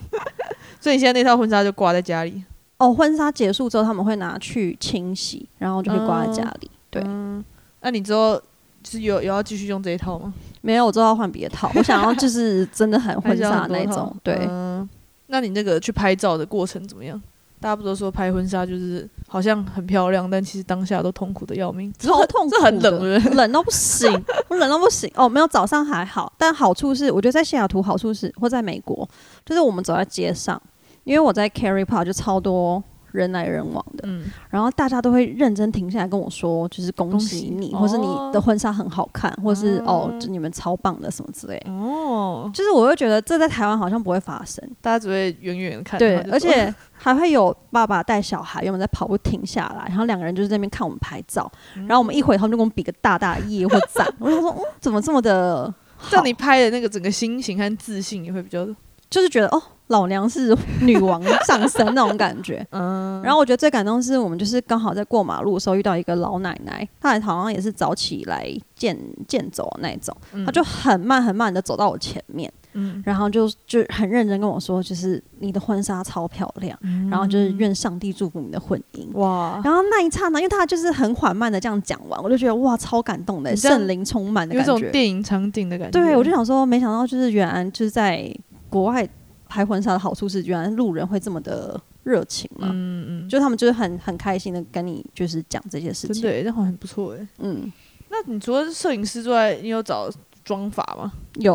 [0.79, 2.43] 所以你现在那套婚纱就挂在家里。
[2.77, 6.69] 哦，婚纱结束之后他们会拿去清洗，然后就会挂在家里。
[6.89, 7.43] 对，嗯，
[7.81, 8.35] 那你之后
[8.83, 10.31] 就是有有要继续用这一套吗？
[10.61, 11.71] 没有，我之后要换别的套。
[11.75, 14.15] 我想要就是真的很 婚纱那种。
[14.21, 14.87] 对，嗯，
[15.27, 17.19] 那你那个去拍照的过程怎么样？
[17.63, 23.17] 大家不都说拍婚纱就是好像很漂亮，但其实当下都痛苦的要命， 超痛苦，这很冷的。
[23.31, 24.11] 冷到不行，
[24.49, 25.09] 我 冷到不行。
[25.15, 29.07] 哦，没有，早上还好，但好处是，我觉得在西雅图好处是，或在美国，
[29.45, 30.61] 就是我们走在街上，
[31.05, 41.71] 因为我在 Carry Park 就超多人来人往的，嗯，然后大家都会认真停下来跟我说，就是恭恭喜喜你，哦或是你的婚纱很好看，或是哦哦，就你们超棒的什么之类的。
[41.71, 56.09] 哦，就是我会觉得这在台湾好像不会发生，大家只会远远地看，对而且 还会有爸爸带小孩，原本在跑步停下来，然后两个人就是在那边看我们拍照，然后我们一回头，他们就给我们比个大大的耶或赞， 我就说，嗯，怎么这么的好？
[56.09, 58.65] 这样你拍的那个整个心情和自信也会比较，
[59.09, 62.65] 就是觉得哦，老娘是女王上身那种感觉。
[62.71, 70.15] 嗯，然后我觉得最感动是，我们就是刚好在过马路的时候遇到一个老奶奶，她还好像也是早起来健健走的那种，
[70.45, 73.03] 她就很慢很慢的走到我前面，嗯。
[73.05, 77.09] 然后就就很认真跟我说，就是你的婚纱超漂亮，嗯。
[77.09, 79.11] 然后就是愿上帝祝福你的婚姻。
[79.13, 84.91] 哇，然后那一刹那，因为他就是很缓慢的这样讲完，我就觉得哇，超感动的，圣灵充满的有一种感觉。
[84.91, 88.33] 电影场景的感觉，对，我就想说，没想到就是原来就是在
[88.69, 89.07] 国外
[89.53, 96.15] 拍婚纱的好处是，居然路人会这么的热情嘛，嗯嗯，就他们就是很很开心的跟你就是讲这些事情。
[96.15, 97.27] 真的耶，这好像很不错哎。
[97.37, 97.71] 嗯，
[98.09, 100.09] 那你除了摄影师之外，你有找
[100.43, 101.13] 妆发吗？
[101.35, 101.53] 有，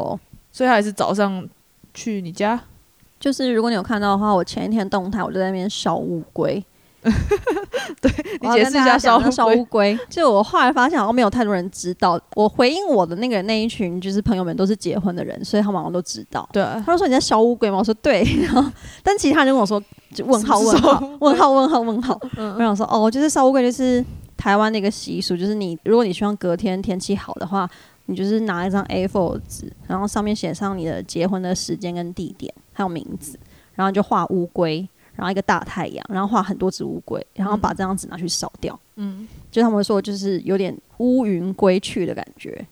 [0.52, 1.44] 所以他还是早上
[1.92, 2.60] 去你家，
[3.18, 6.64] 就是如果你有看到的话，我前一天动态我就在那边烧乌龟。
[8.40, 9.98] 你解释一下烧乌烧龟乌龟。
[10.08, 16.48] 就我后来发现好像没有太多人知道，我回应我的那个那一群就是朋友们都是结婚的人，所以他们好像都知道。
[16.52, 17.78] 对啊，他就说你在烧乌龟吗？
[17.78, 18.70] 我说对，然后
[19.02, 19.82] 但其他人就跟我说
[20.14, 24.04] 就问号问号问号问号问号， 我嗯想说哦，就是烧乌龟就是
[24.36, 27.68] 台湾的一个习俗，就是你如果你希望隔天天气好的话，
[28.06, 33.38] 你就是拿一张 A4 的纸，然后上面写上你的结婚的时间跟地点，还有名字，
[33.74, 34.88] 然后你就画乌龟，
[35.18, 38.78] 然后一个大太阳，然后画很多只乌龟，然后把这张纸拿去烧掉。
[38.94, 42.64] 嗯，就他们说，就是有点乌云归去的感觉。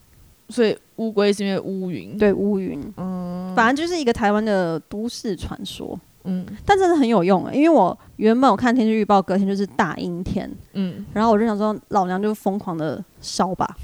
[0.48, 3.52] 所以乌龟是因为乌云，对，乌云，嗯。
[3.56, 6.46] 反正就是一个台湾的都市传说，嗯。
[6.64, 13.76] 但真的很有用欸因为我原本我看天气预报，隔天就是大阴天，嗯，然后我就想说，老娘就疯狂的烧吧。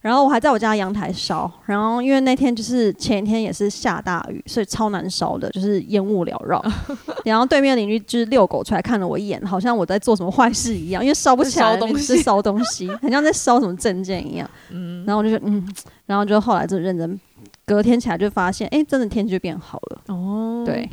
[0.00, 6.64] 然后我还在我家阳台烧，然后因为那天就是前一天也是下大雨，所以超难烧的，就是烟雾缭绕。
[7.24, 14.48] 然后对面邻居就是遛狗出来看了我一眼，好像我在做什么坏事一样，因为烧不起来，烧东西是烧东西， 很像在烧什么证件一样。
[14.70, 15.68] 嗯然后我就觉得嗯，
[16.06, 17.20] 然后就后来就认真，
[17.66, 20.00] 隔天起来就发现，哎，真的天气就变好了。
[20.06, 20.88] 哦，对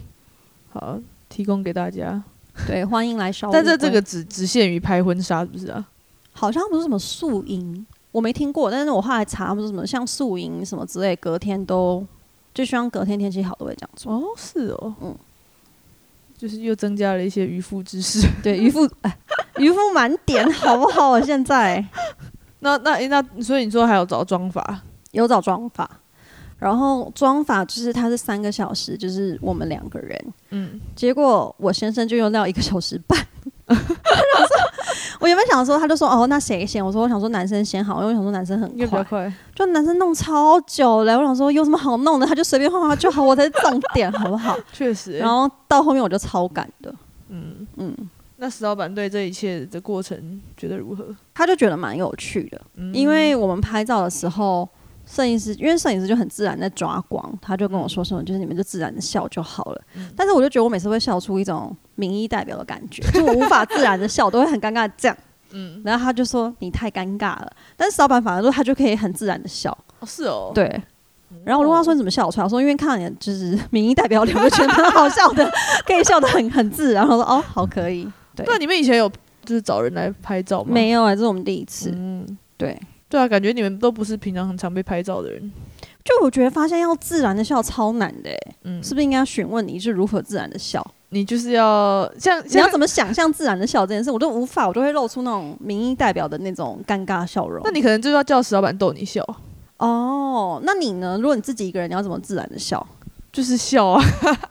[0.74, 2.22] 好，提供给大家。
[2.68, 3.50] 对，欢迎来烧。
[3.54, 5.86] 但这这个只只限于拍婚纱，是不是啊？
[6.34, 7.86] 好像不是什么素营，
[8.18, 12.04] 我没听过，但是我后来查，不是什么像宿营什么之类，隔天都
[12.52, 14.12] 就希望隔天天气好都会这样做。
[14.12, 15.16] 哦，是哦，嗯
[16.36, 18.28] 就是又增加了一些渔夫知识。
[18.42, 19.18] 对，渔夫，哎，
[19.58, 21.10] 渔夫满点，好不好？
[21.12, 21.86] 我现在
[22.62, 24.82] 那那诶那，所以你说还有找妆法？
[25.12, 25.88] 有找妆法，
[26.58, 33.20] 然后妆法就是它是三个小时，就是我们两个人，嗯，结果我先生就用掉一个小时半。
[33.68, 33.78] 说
[35.20, 36.86] 我原本想说，他就说哦，那谁先？
[36.86, 38.70] 我说我想说男生先好，因为我想说男生很
[39.06, 39.34] 快。
[39.56, 41.18] 就男生弄超久了。
[41.18, 44.58] 我想说有什么好弄的，他就随便画画就好，我才是重点，好不好？
[44.72, 45.20] 确实欸。
[45.20, 46.94] 然后到后面我就超赶的，
[47.30, 47.96] 嗯，嗯，
[48.38, 51.06] 那石老板对这一切的过程觉得如何？
[51.34, 54.68] 他就觉得蛮有趣的，嗯因为我们拍照的时候，
[55.06, 59.82] 摄影师因为摄影师就很自然在抓光，他就跟我说什么，就是你们就自然的笑就好了。
[59.96, 65.18] 嗯但是我就觉得我每次会笑出一种民意代表的感觉，就我无法自然的笑，我都会很尴尬这样。
[65.52, 70.82] 嗯，然后他就说你太尴尬了，但是老板反而说他就可以很自然的笑，哦是哦，对。
[71.44, 72.46] 然后我就问他说你怎么笑得出来？
[72.46, 75.50] 我说 因为看到你就是民意代表脸，我就觉得很好笑的，
[75.86, 77.06] 可以笑得很很自然。
[77.06, 78.08] 然后我说哦，好可以。
[78.36, 79.10] 对，那你们以前有
[79.44, 80.70] 就是找人来拍照吗？
[80.74, 81.92] 没有啊，这是我们第一次。
[81.96, 82.26] 嗯，
[82.58, 82.80] 对，
[83.10, 85.52] 对啊，感觉你们都不是平常很常被拍照的人。
[86.04, 90.86] 就我觉得发现要自然的笑超难的、欸，嗯，是不是应该要询问你是如何自然的笑？
[91.10, 97.62] 你就是要像你要怎么想象自然的笑这件事，我都无法，我都会露出那种民意代表的那种尴尬笑容。
[97.64, 99.24] 那你可能就要叫石老板逗你笑，
[99.78, 101.18] 哦，那你呢？
[101.22, 102.86] 如果你自己一个人，你要怎么自然的笑？
[103.32, 104.02] 就是笑啊，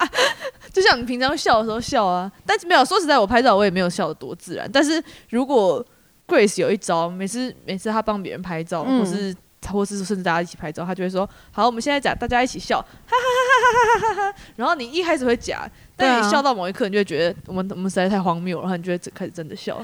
[0.72, 2.30] 就像你平常笑的时候笑啊。
[2.46, 4.70] 但是没有说实在，我拍照我也没有笑得多自然。
[4.72, 5.84] 但是如果
[6.28, 9.36] Grace 有一招，每次每次她帮别人拍照，嗯或是
[9.68, 19.80] 或是甚至大家一起拍照，她就会说：“好，我们现在假大家一起笑，哈哈哈哈哈哈哈哈。”然后你一开始会假，但你笑到某一刻，你就会觉得我们我们实在太荒谬了，然后你就会开始真的笑。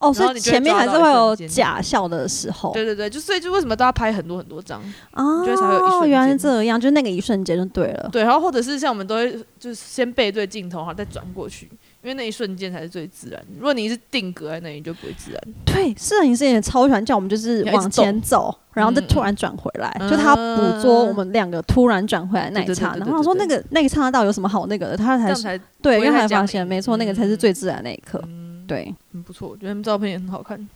[0.00, 2.72] 哦，所以前面还是会有假笑的时候。
[2.72, 4.82] 对对对，就所以就为什么都要拍很多很多张？
[5.12, 8.08] 啊觉得才会有一瞬原来是这样，就是那个一瞬间就对了。
[8.12, 11.70] 对，然后或者是像我们都会就是先背对镜头，然后再转过去，
[12.04, 13.42] 因为那一瞬间才是最自然。
[13.56, 15.40] 如果你是定格在那里，就不会自然。
[15.64, 23.16] 对，摄影师也超喜欢叫我们就是往前走，然后再嗯突然转回来，嗯就他捕捉我们两个突然转回来那一刹那。
[23.16, 24.96] 我说那个那个刹那到底有什么好那个的？
[24.98, 28.22] 他才对，因为他发现没错，那个才是嗯最自然那一刻。
[28.26, 30.68] 嗯对，很不错，我觉得他们照片也很好看。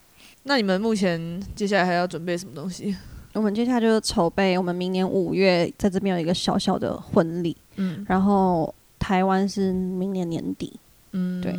[0.44, 2.96] 那你们目前接下来还要准备什么东西？
[3.34, 10.78] 我们接下来就是筹备，我们明年五月在这边有一个小小的婚礼，嗯然后台湾是明年年底，
[11.18, 11.58] 嗯，对。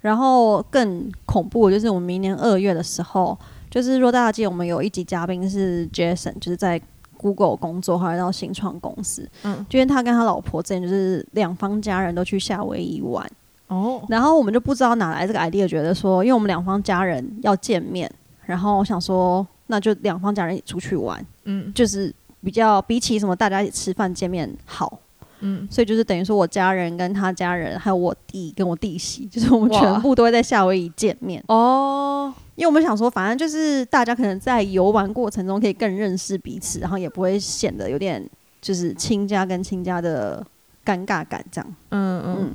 [0.00, 3.36] 然后更恐怖的就是我们明年二月的时候，
[3.68, 6.80] 就是若大家记得我们有一集嘉宾是 Jason，就是在
[7.18, 13.30] Google 工作，后来到新创公司，嗯，就因为他跟他老婆之前就是两方家人都去夏威夷玩，
[13.66, 18.10] 哦，然后我们就不知道哪来这个 idea，觉得说，因为我们两方家人要见面，
[18.46, 21.70] 然后我想说，那就两方家人一起出去玩，嗯。
[21.74, 22.10] 就是
[22.42, 24.98] 比较比起什么大家一起吃饭见面好，
[25.40, 31.42] 嗯，所以就是等于说我家人跟他家人，还有我弟跟我弟媳， 就是我们全部都会在夏威夷见面。
[31.48, 38.24] 哦，因为我们想说，反正就是大家可能在游玩过程中可以更认识彼此，然后也不会显得有点
[38.60, 40.44] 就是亲家跟亲家的
[40.84, 41.74] 尴尬感这样。
[41.90, 42.54] 嗯嗯嗯，，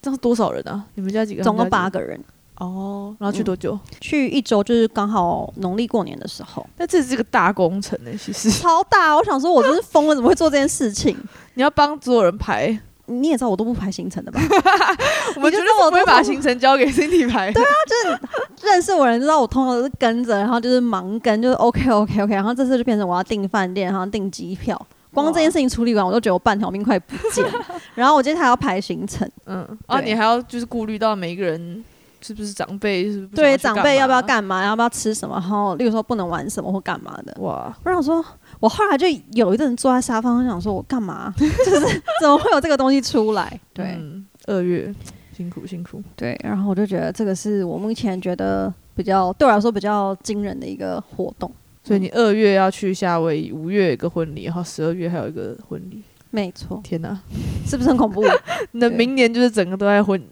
[0.00, 0.84] 这是多少人啊？
[0.94, 1.42] 你们家几个？
[1.44, 1.90] 总共八。
[1.90, 2.18] 个人，
[2.58, 3.78] 哦，然后去嗯多久？
[4.00, 9.16] 去一周就是刚好农历过年的时候，那这是个大工程呢，其实 超大。
[9.16, 11.16] 我想说，我真是疯了，怎么会做这件事情？
[11.54, 14.40] 你要帮所有人排，你也知道我都不排行程的吧？
[15.36, 17.52] 我们绝对不会把行程交给 Cindy 排。
[17.52, 24.80] 对啊，就是认识我的人知道我通常都是跟着，然后就是盲跟，就是 OK OK OK，然后这次就变成我要订饭店，然后订机票。
[25.14, 27.52] 光这件事情处理完，我都觉得我半条命快不见了。
[27.94, 31.84] 然后我今天还要排行程，嗯，啊，你还要就是顾虑到每一个人
[32.22, 34.22] 是不是长辈是不是不对长辈要不要？
[34.22, 37.36] 干嘛，要不要吃什么，然后例如说不能玩什么或干嘛的。
[37.40, 38.24] 哇，我想说，
[38.60, 41.32] 我后来就有一阵坐在沙发上想说，我干嘛？
[41.36, 41.80] 就是
[42.20, 43.60] 怎么会有这个东西出来？
[43.74, 44.94] 对、嗯，二月
[45.36, 46.02] 辛苦辛苦。
[46.14, 51.50] 对，然后我就觉得这个是我目前觉得比较对我来说比较惊人的一个活动。
[51.84, 56.00] 所以你二月要去夏威夷，五月有一个婚礼，然后十二月还有一个婚礼。
[56.30, 57.20] 没错，天哪，
[57.66, 58.22] 是不是很恐怖？
[58.70, 60.22] 你的明年就是整个都在婚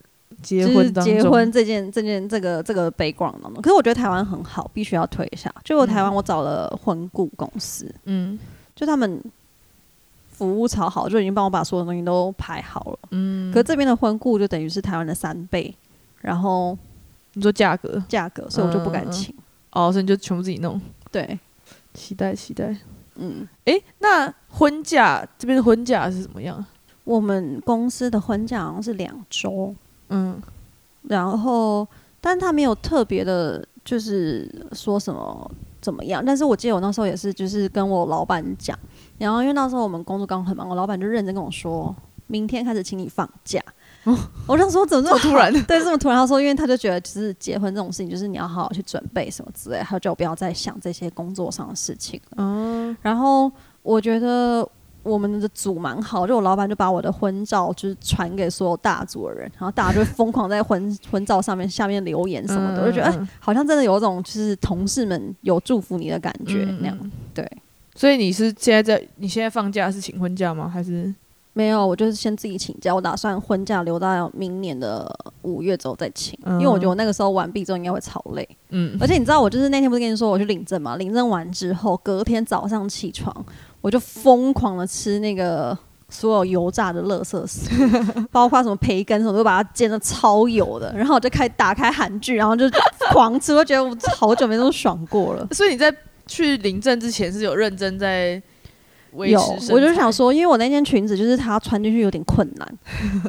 [0.42, 1.14] 结就是婚当中。
[1.14, 5.52] 结婚这件这件这个这个 background 当中，可是我觉得台湾很好，必须要推一下。
[5.64, 8.38] 就我台湾，我找了婚顾公司，嗯
[8.74, 9.22] 就他们
[10.30, 12.98] 服务超好，就已经帮我把所有东西都排好了。
[13.10, 15.74] 嗯，可这边的婚顾就等于是台湾的三倍，
[16.22, 16.76] 然后
[17.34, 19.34] 你说价格价格，所以我就不敢请。
[19.72, 20.80] 哦，所以你就全部自己弄。
[21.12, 21.38] 对，
[21.94, 22.74] 期待期待。
[23.16, 26.64] 嗯，诶，那婚假这边的婚假是怎么样？
[27.04, 29.74] 我们公司的婚假好像是两周，
[30.10, 30.40] 嗯
[31.08, 31.86] 然后
[32.20, 35.50] 但他没有特别的，就是说什么
[35.80, 36.22] 怎么样。
[36.24, 38.78] 但是我记得我那时候也是，就是跟我老板讲，
[39.16, 41.94] 然后因为那时候我们工作刚好很忙，我老板就认真跟我说，
[42.26, 43.60] 明天开始请你放假。
[44.46, 46.16] 我就说怎么 这么突然对，这么突然。
[46.16, 52.36] 他说，因为他就觉得，就是结婚这种事情，就是你要好好去准备什么之类，他就不要再想这些工作上的事情了。
[52.38, 53.50] 嗯然后
[53.82, 54.66] 我觉得
[55.02, 66.98] 我们的组蛮好，就我老板就把我的婚照就是传给所有大组的人，然后大家就疯狂在婚 婚照上面下面留言什么的，我就觉得、哎嗯好像真的有一种就是同事们有祝福你的感觉、那样。
[67.00, 67.50] 嗯对，
[67.94, 70.68] 所以你是现在在你现在放假是请婚假吗？
[70.68, 71.12] 还是
[71.52, 78.46] 没有，我就是先自己请假，我打算婚假留到明年的五月之后再请，嗯因为我觉得我那个时候完毕之后应该会超累。
[78.68, 80.96] 嗯而且你知道，我就是那天不是跟你说我去领证嘛？
[80.96, 83.34] 领证完之后，隔天早上起床，
[83.80, 85.76] 我就疯狂的吃那个
[86.08, 87.68] 所有油炸的垃圾食
[88.18, 90.92] 物， 包括什么培根什么，都把它煎的超油的。
[90.96, 92.64] 然后我就开打开韩剧，然后就
[93.12, 95.46] 狂吃，我觉得我好久没这么爽过了。
[95.52, 95.94] 所以你在
[96.26, 98.40] 去临阵之前是有认真在
[99.12, 102.78] 维有我就想说，因为我那件裙子就是它穿进去有点困难，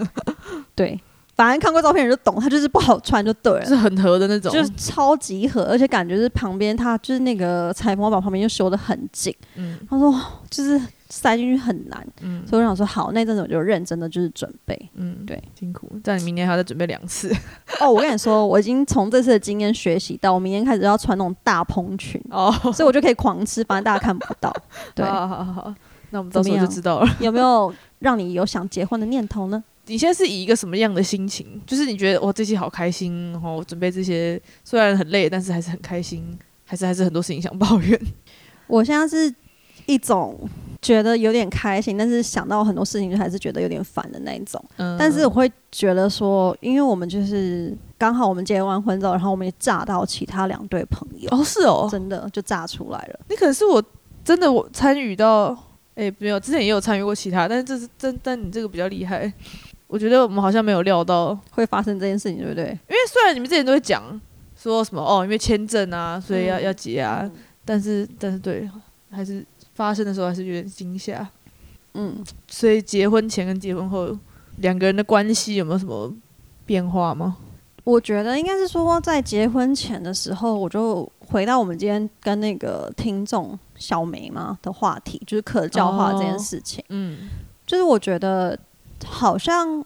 [0.75, 0.99] 对，
[1.41, 3.75] 反正看过照片人就懂，它就是不好穿就对了是。
[3.75, 9.35] 很合的那种，就是超级合，而且感觉是旁边它就是那个裁缝把旁边就修的很紧。
[9.55, 10.13] 嗯他说
[10.51, 10.79] 就是
[11.09, 14.79] 塞进去很难，嗯所以我想说好，那阵子我就认真的就是准备。
[14.93, 15.91] 嗯，对，辛苦。
[16.03, 17.35] 但你明年还要再准备两次
[17.81, 22.51] 哦，我跟你说，我已经从这次的经验学习到，我明年开始要穿那种大蓬裙，哦。
[22.71, 24.55] 所以我就可以狂吃，反正大家看不到。
[24.93, 25.75] 对，好好好好，
[26.11, 27.09] 那我们到时候就知道了。
[27.19, 29.63] 有没有让你有想结婚的念头呢？
[29.91, 31.45] 你现在是以一个什么样的心情？
[31.67, 36.25] 就是你觉得哇，这期好开心，然后我准备这些虽然很累，但是还是很开心，
[36.63, 38.01] 还是还是很多事情想抱怨。
[38.67, 39.35] 我现在是
[39.85, 40.39] 一种
[40.81, 44.63] 觉得有点开心，但是想到很多事情就还是觉得有点烦的那一种。
[44.77, 53.19] 嗯但是我会觉得说，因为我们就是刚好我们结完婚之后，然后我们也炸到其他两对朋友，哦是哦，真的就炸出来了。
[53.27, 53.83] 你可能是我
[54.23, 55.49] 真的我参与到，
[55.95, 59.31] 哎、没有，之前也有参与过其他，但是这是真，但你这个比较厉害。
[59.91, 62.63] 我觉得我们好像没有料到，会发生这件事情，对不对？
[62.63, 64.01] 因为虽然你们之前都会讲
[64.55, 67.29] 说什么哦，因为签证啊，所以要、嗯要结啊，
[67.65, 68.71] 但是但是对，
[69.09, 71.27] 还是发生的时候还是有点惊吓。
[71.93, 74.17] 嗯，所以结婚前跟结婚后
[74.59, 76.09] 两个人的关系有没有什么
[76.65, 77.35] 变化吗？
[77.83, 86.81] 我觉得应该是说，在结婚前的时候，我就回到我们今天跟那个听众小梅嘛的话题，就是可教化这件事情。
[86.87, 87.29] 嗯
[87.67, 88.57] 就是我觉得
[89.05, 89.83] 好像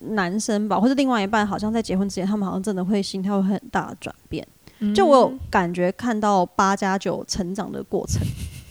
[0.00, 4.46] 男生吧，或者另外一半，好像在结婚之前，他们好像真的会心态会很大的转变。
[4.94, 8.20] 就我有感觉看到八加九成长的过程。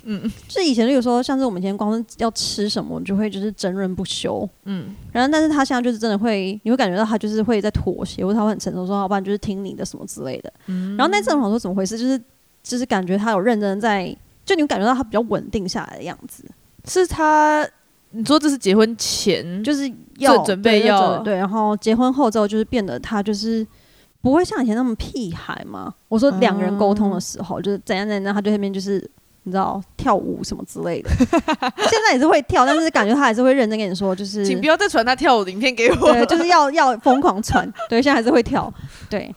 [0.06, 4.48] 嗯就是以前，例如说，像是我们以前光是要吃什么，就会就是争论不休。
[4.66, 10.52] 嗯然后，但是他现在就是真的会，你会感觉到他就是会在妥协，或者他会很成熟，说好不然就是听你的什么之类的。
[10.68, 12.22] 嗯然后那阵我想说怎么回事，就是
[12.62, 14.14] 就是感觉他有认真在，
[14.44, 16.44] 就你会感觉到他比较稳定下来的样子，
[16.86, 17.66] 是他，
[18.14, 23.68] 你说这是结婚前就是要准备对要对，然后结婚后之后就是变得他就是。
[24.24, 25.94] 不会像以前那么屁孩嘛？
[26.08, 28.94] 我说两个人沟通的时候，就是怎样怎样，他对那边就是
[29.44, 31.10] 你知道跳舞什么之类的。
[31.20, 36.14] 现在也是会跳，但是感觉他还是会认真跟你说，就是请不要再传他跳舞的影片给我。
[36.14, 37.70] 对，就是要要疯狂传。
[37.90, 38.74] 对，现在还是会跳。
[39.10, 39.30] 对，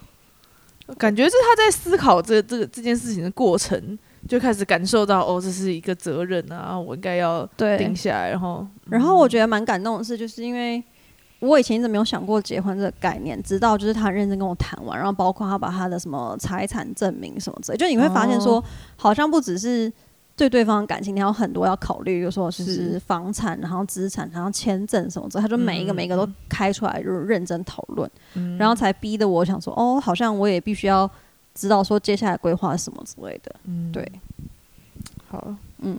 [0.97, 3.99] 感觉是他在思考这这个这件事情的过程，
[4.29, 7.79] 就开始感受到哦，这是一个责任啊，我应该要对。
[7.79, 10.83] 定下来，然后然后我觉得蛮感动的是，就是因为
[11.41, 18.65] 我以前一直没有想过结婚这个概念，直到就是他认真跟我谈完，然后包括他把他的什么财产证明什么之类，就你会发现说，哦
[18.97, 19.93] 好像不只是
[20.35, 23.01] 对对方的感情，你还有很多要考虑，比如说就是。
[23.07, 28.11] 房产，然后资产，然后签证什么之类，他就每一个每一个都开出来，就是认真讨论，
[28.59, 31.09] 然后才逼得我想说，哦，好像我也必须要
[31.57, 33.55] 知道说接下来规划什么之类的。
[33.65, 34.07] 嗯，对，
[35.27, 35.99] 好，嗯，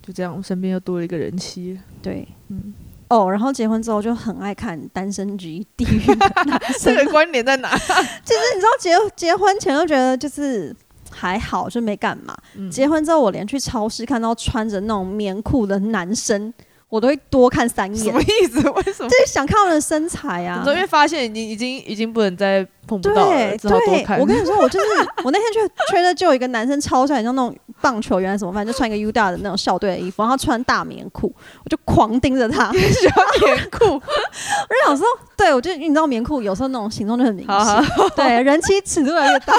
[0.00, 1.78] 就这样，我身边又多了一个人妻。
[2.00, 2.72] 对，嗯。
[3.08, 5.98] 哦，然后结婚之后就很爱看《单身级地狱》，
[6.78, 7.70] 这个关联在哪？
[7.78, 10.76] 其实你知道，结结婚前就觉得就是
[11.10, 12.36] 还好，就没干嘛。
[12.70, 16.52] 结婚之后，我连去超市看到穿着那种棉裤的男生。
[16.88, 18.58] 我都会多看三眼，什么意思？
[18.70, 19.08] 为什么？
[19.10, 20.62] 就是想看我的身材啊！
[20.66, 24.18] 因为发现已经已经已经不能再碰不到了，只好多看。
[24.18, 24.86] 我跟你说，我就是
[25.22, 31.30] 我那天去吹的，就有一个男生超帅，像那种棒球员什么，反正就穿一个 U 大的那种校队的衣服，然后穿大棉裤，
[31.62, 32.72] 我就狂盯着他。
[32.72, 37.84] 喜欢棉裤， 我就想说，对我就你知道棉裤有时候那种形状就很明显，
[38.16, 39.54] 对，人妻尺度越来越大。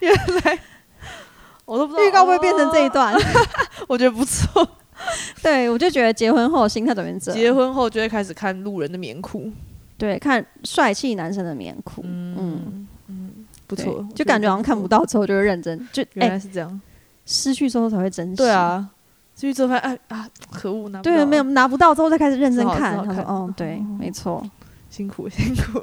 [0.00, 0.12] 原
[0.44, 0.58] 来
[1.64, 3.14] 我都不知道预告会变成这一段，
[3.86, 4.66] 我觉得不错。
[5.42, 9.50] 对，我就觉得结婚后心态转变这结婚后就会开始看路人的棉裤，
[9.96, 13.30] 对，看帅气男生的棉裤，嗯嗯，
[13.66, 16.80] 不错，就感觉好像看不到之后就会认真，就原来是这样，
[17.26, 18.36] 失去之后才会珍惜。
[18.36, 18.88] 对啊，
[19.34, 24.42] 失去之后发现，哎啊，可恶，拿对，没有拿不到之后再开始认真看，他说，哦，对，没错，
[24.90, 25.80] 辛苦 辛苦。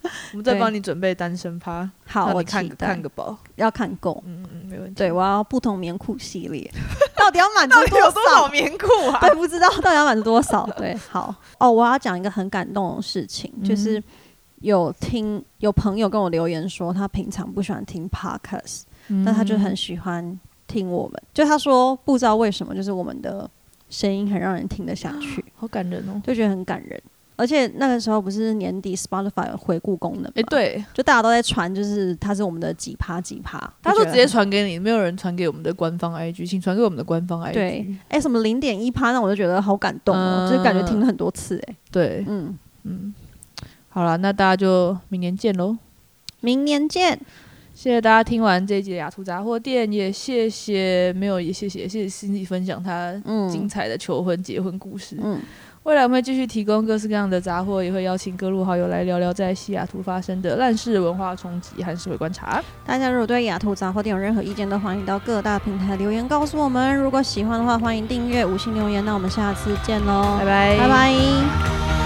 [0.32, 4.94] 我们再帮你准备单身趴，好，我看看个包，要看够，嗯嗯，没问题。
[4.94, 6.70] 对我要不同棉裤系列，
[7.28, 9.20] 到底要满足多少棉裤啊？
[9.20, 10.66] 对，不知道到底要满足多少。
[10.78, 14.02] 对，好哦，我要讲一个很感动的事情，就是
[14.60, 18.84] 有听有朋友跟我留言说，他平常不喜欢听 podcast，
[19.26, 21.22] 但他就很喜欢听我们。
[21.34, 23.48] 就他说不知道为什么，就是我们的
[23.90, 26.98] 声音很让人听得下去，好感人哦，就觉得很感人。
[27.38, 37.52] 而且那个时候不是年底，Spotify 回顾功能，哎，对，就大家都在传，就是它是我们的几趴几趴，他说直接传给你，没有人传给我们的官方 IG，请传给我们的官方 IG。
[37.52, 42.58] 对，哎，什么零点一趴，那我就觉得好感动哦，就是感觉听了很多次，哎，对，嗯。
[42.84, 43.12] 嗯，
[43.88, 45.76] 好了，那大家就明年见喽，
[46.40, 47.20] 明年见，
[47.74, 53.12] 谢谢大家听完这一集的雅图杂货店，也谢谢没有也谢谢谢谢心理分享他
[53.50, 55.38] 精彩的求婚结婚故事，嗯。
[55.88, 62.62] 未来我们会继续提供各式各样的杂货，也会邀请各路好友来聊聊在西雅图发生的烂事、文化冲击和社会观察。
[62.84, 66.94] 大家如果对雅图杂货店有任何意见，都欢迎到各大平台留言告诉我们。
[66.94, 69.02] 如果喜欢的话，欢迎订阅、五星留言。
[69.02, 71.97] 那我们下次见喽，拜拜，拜拜。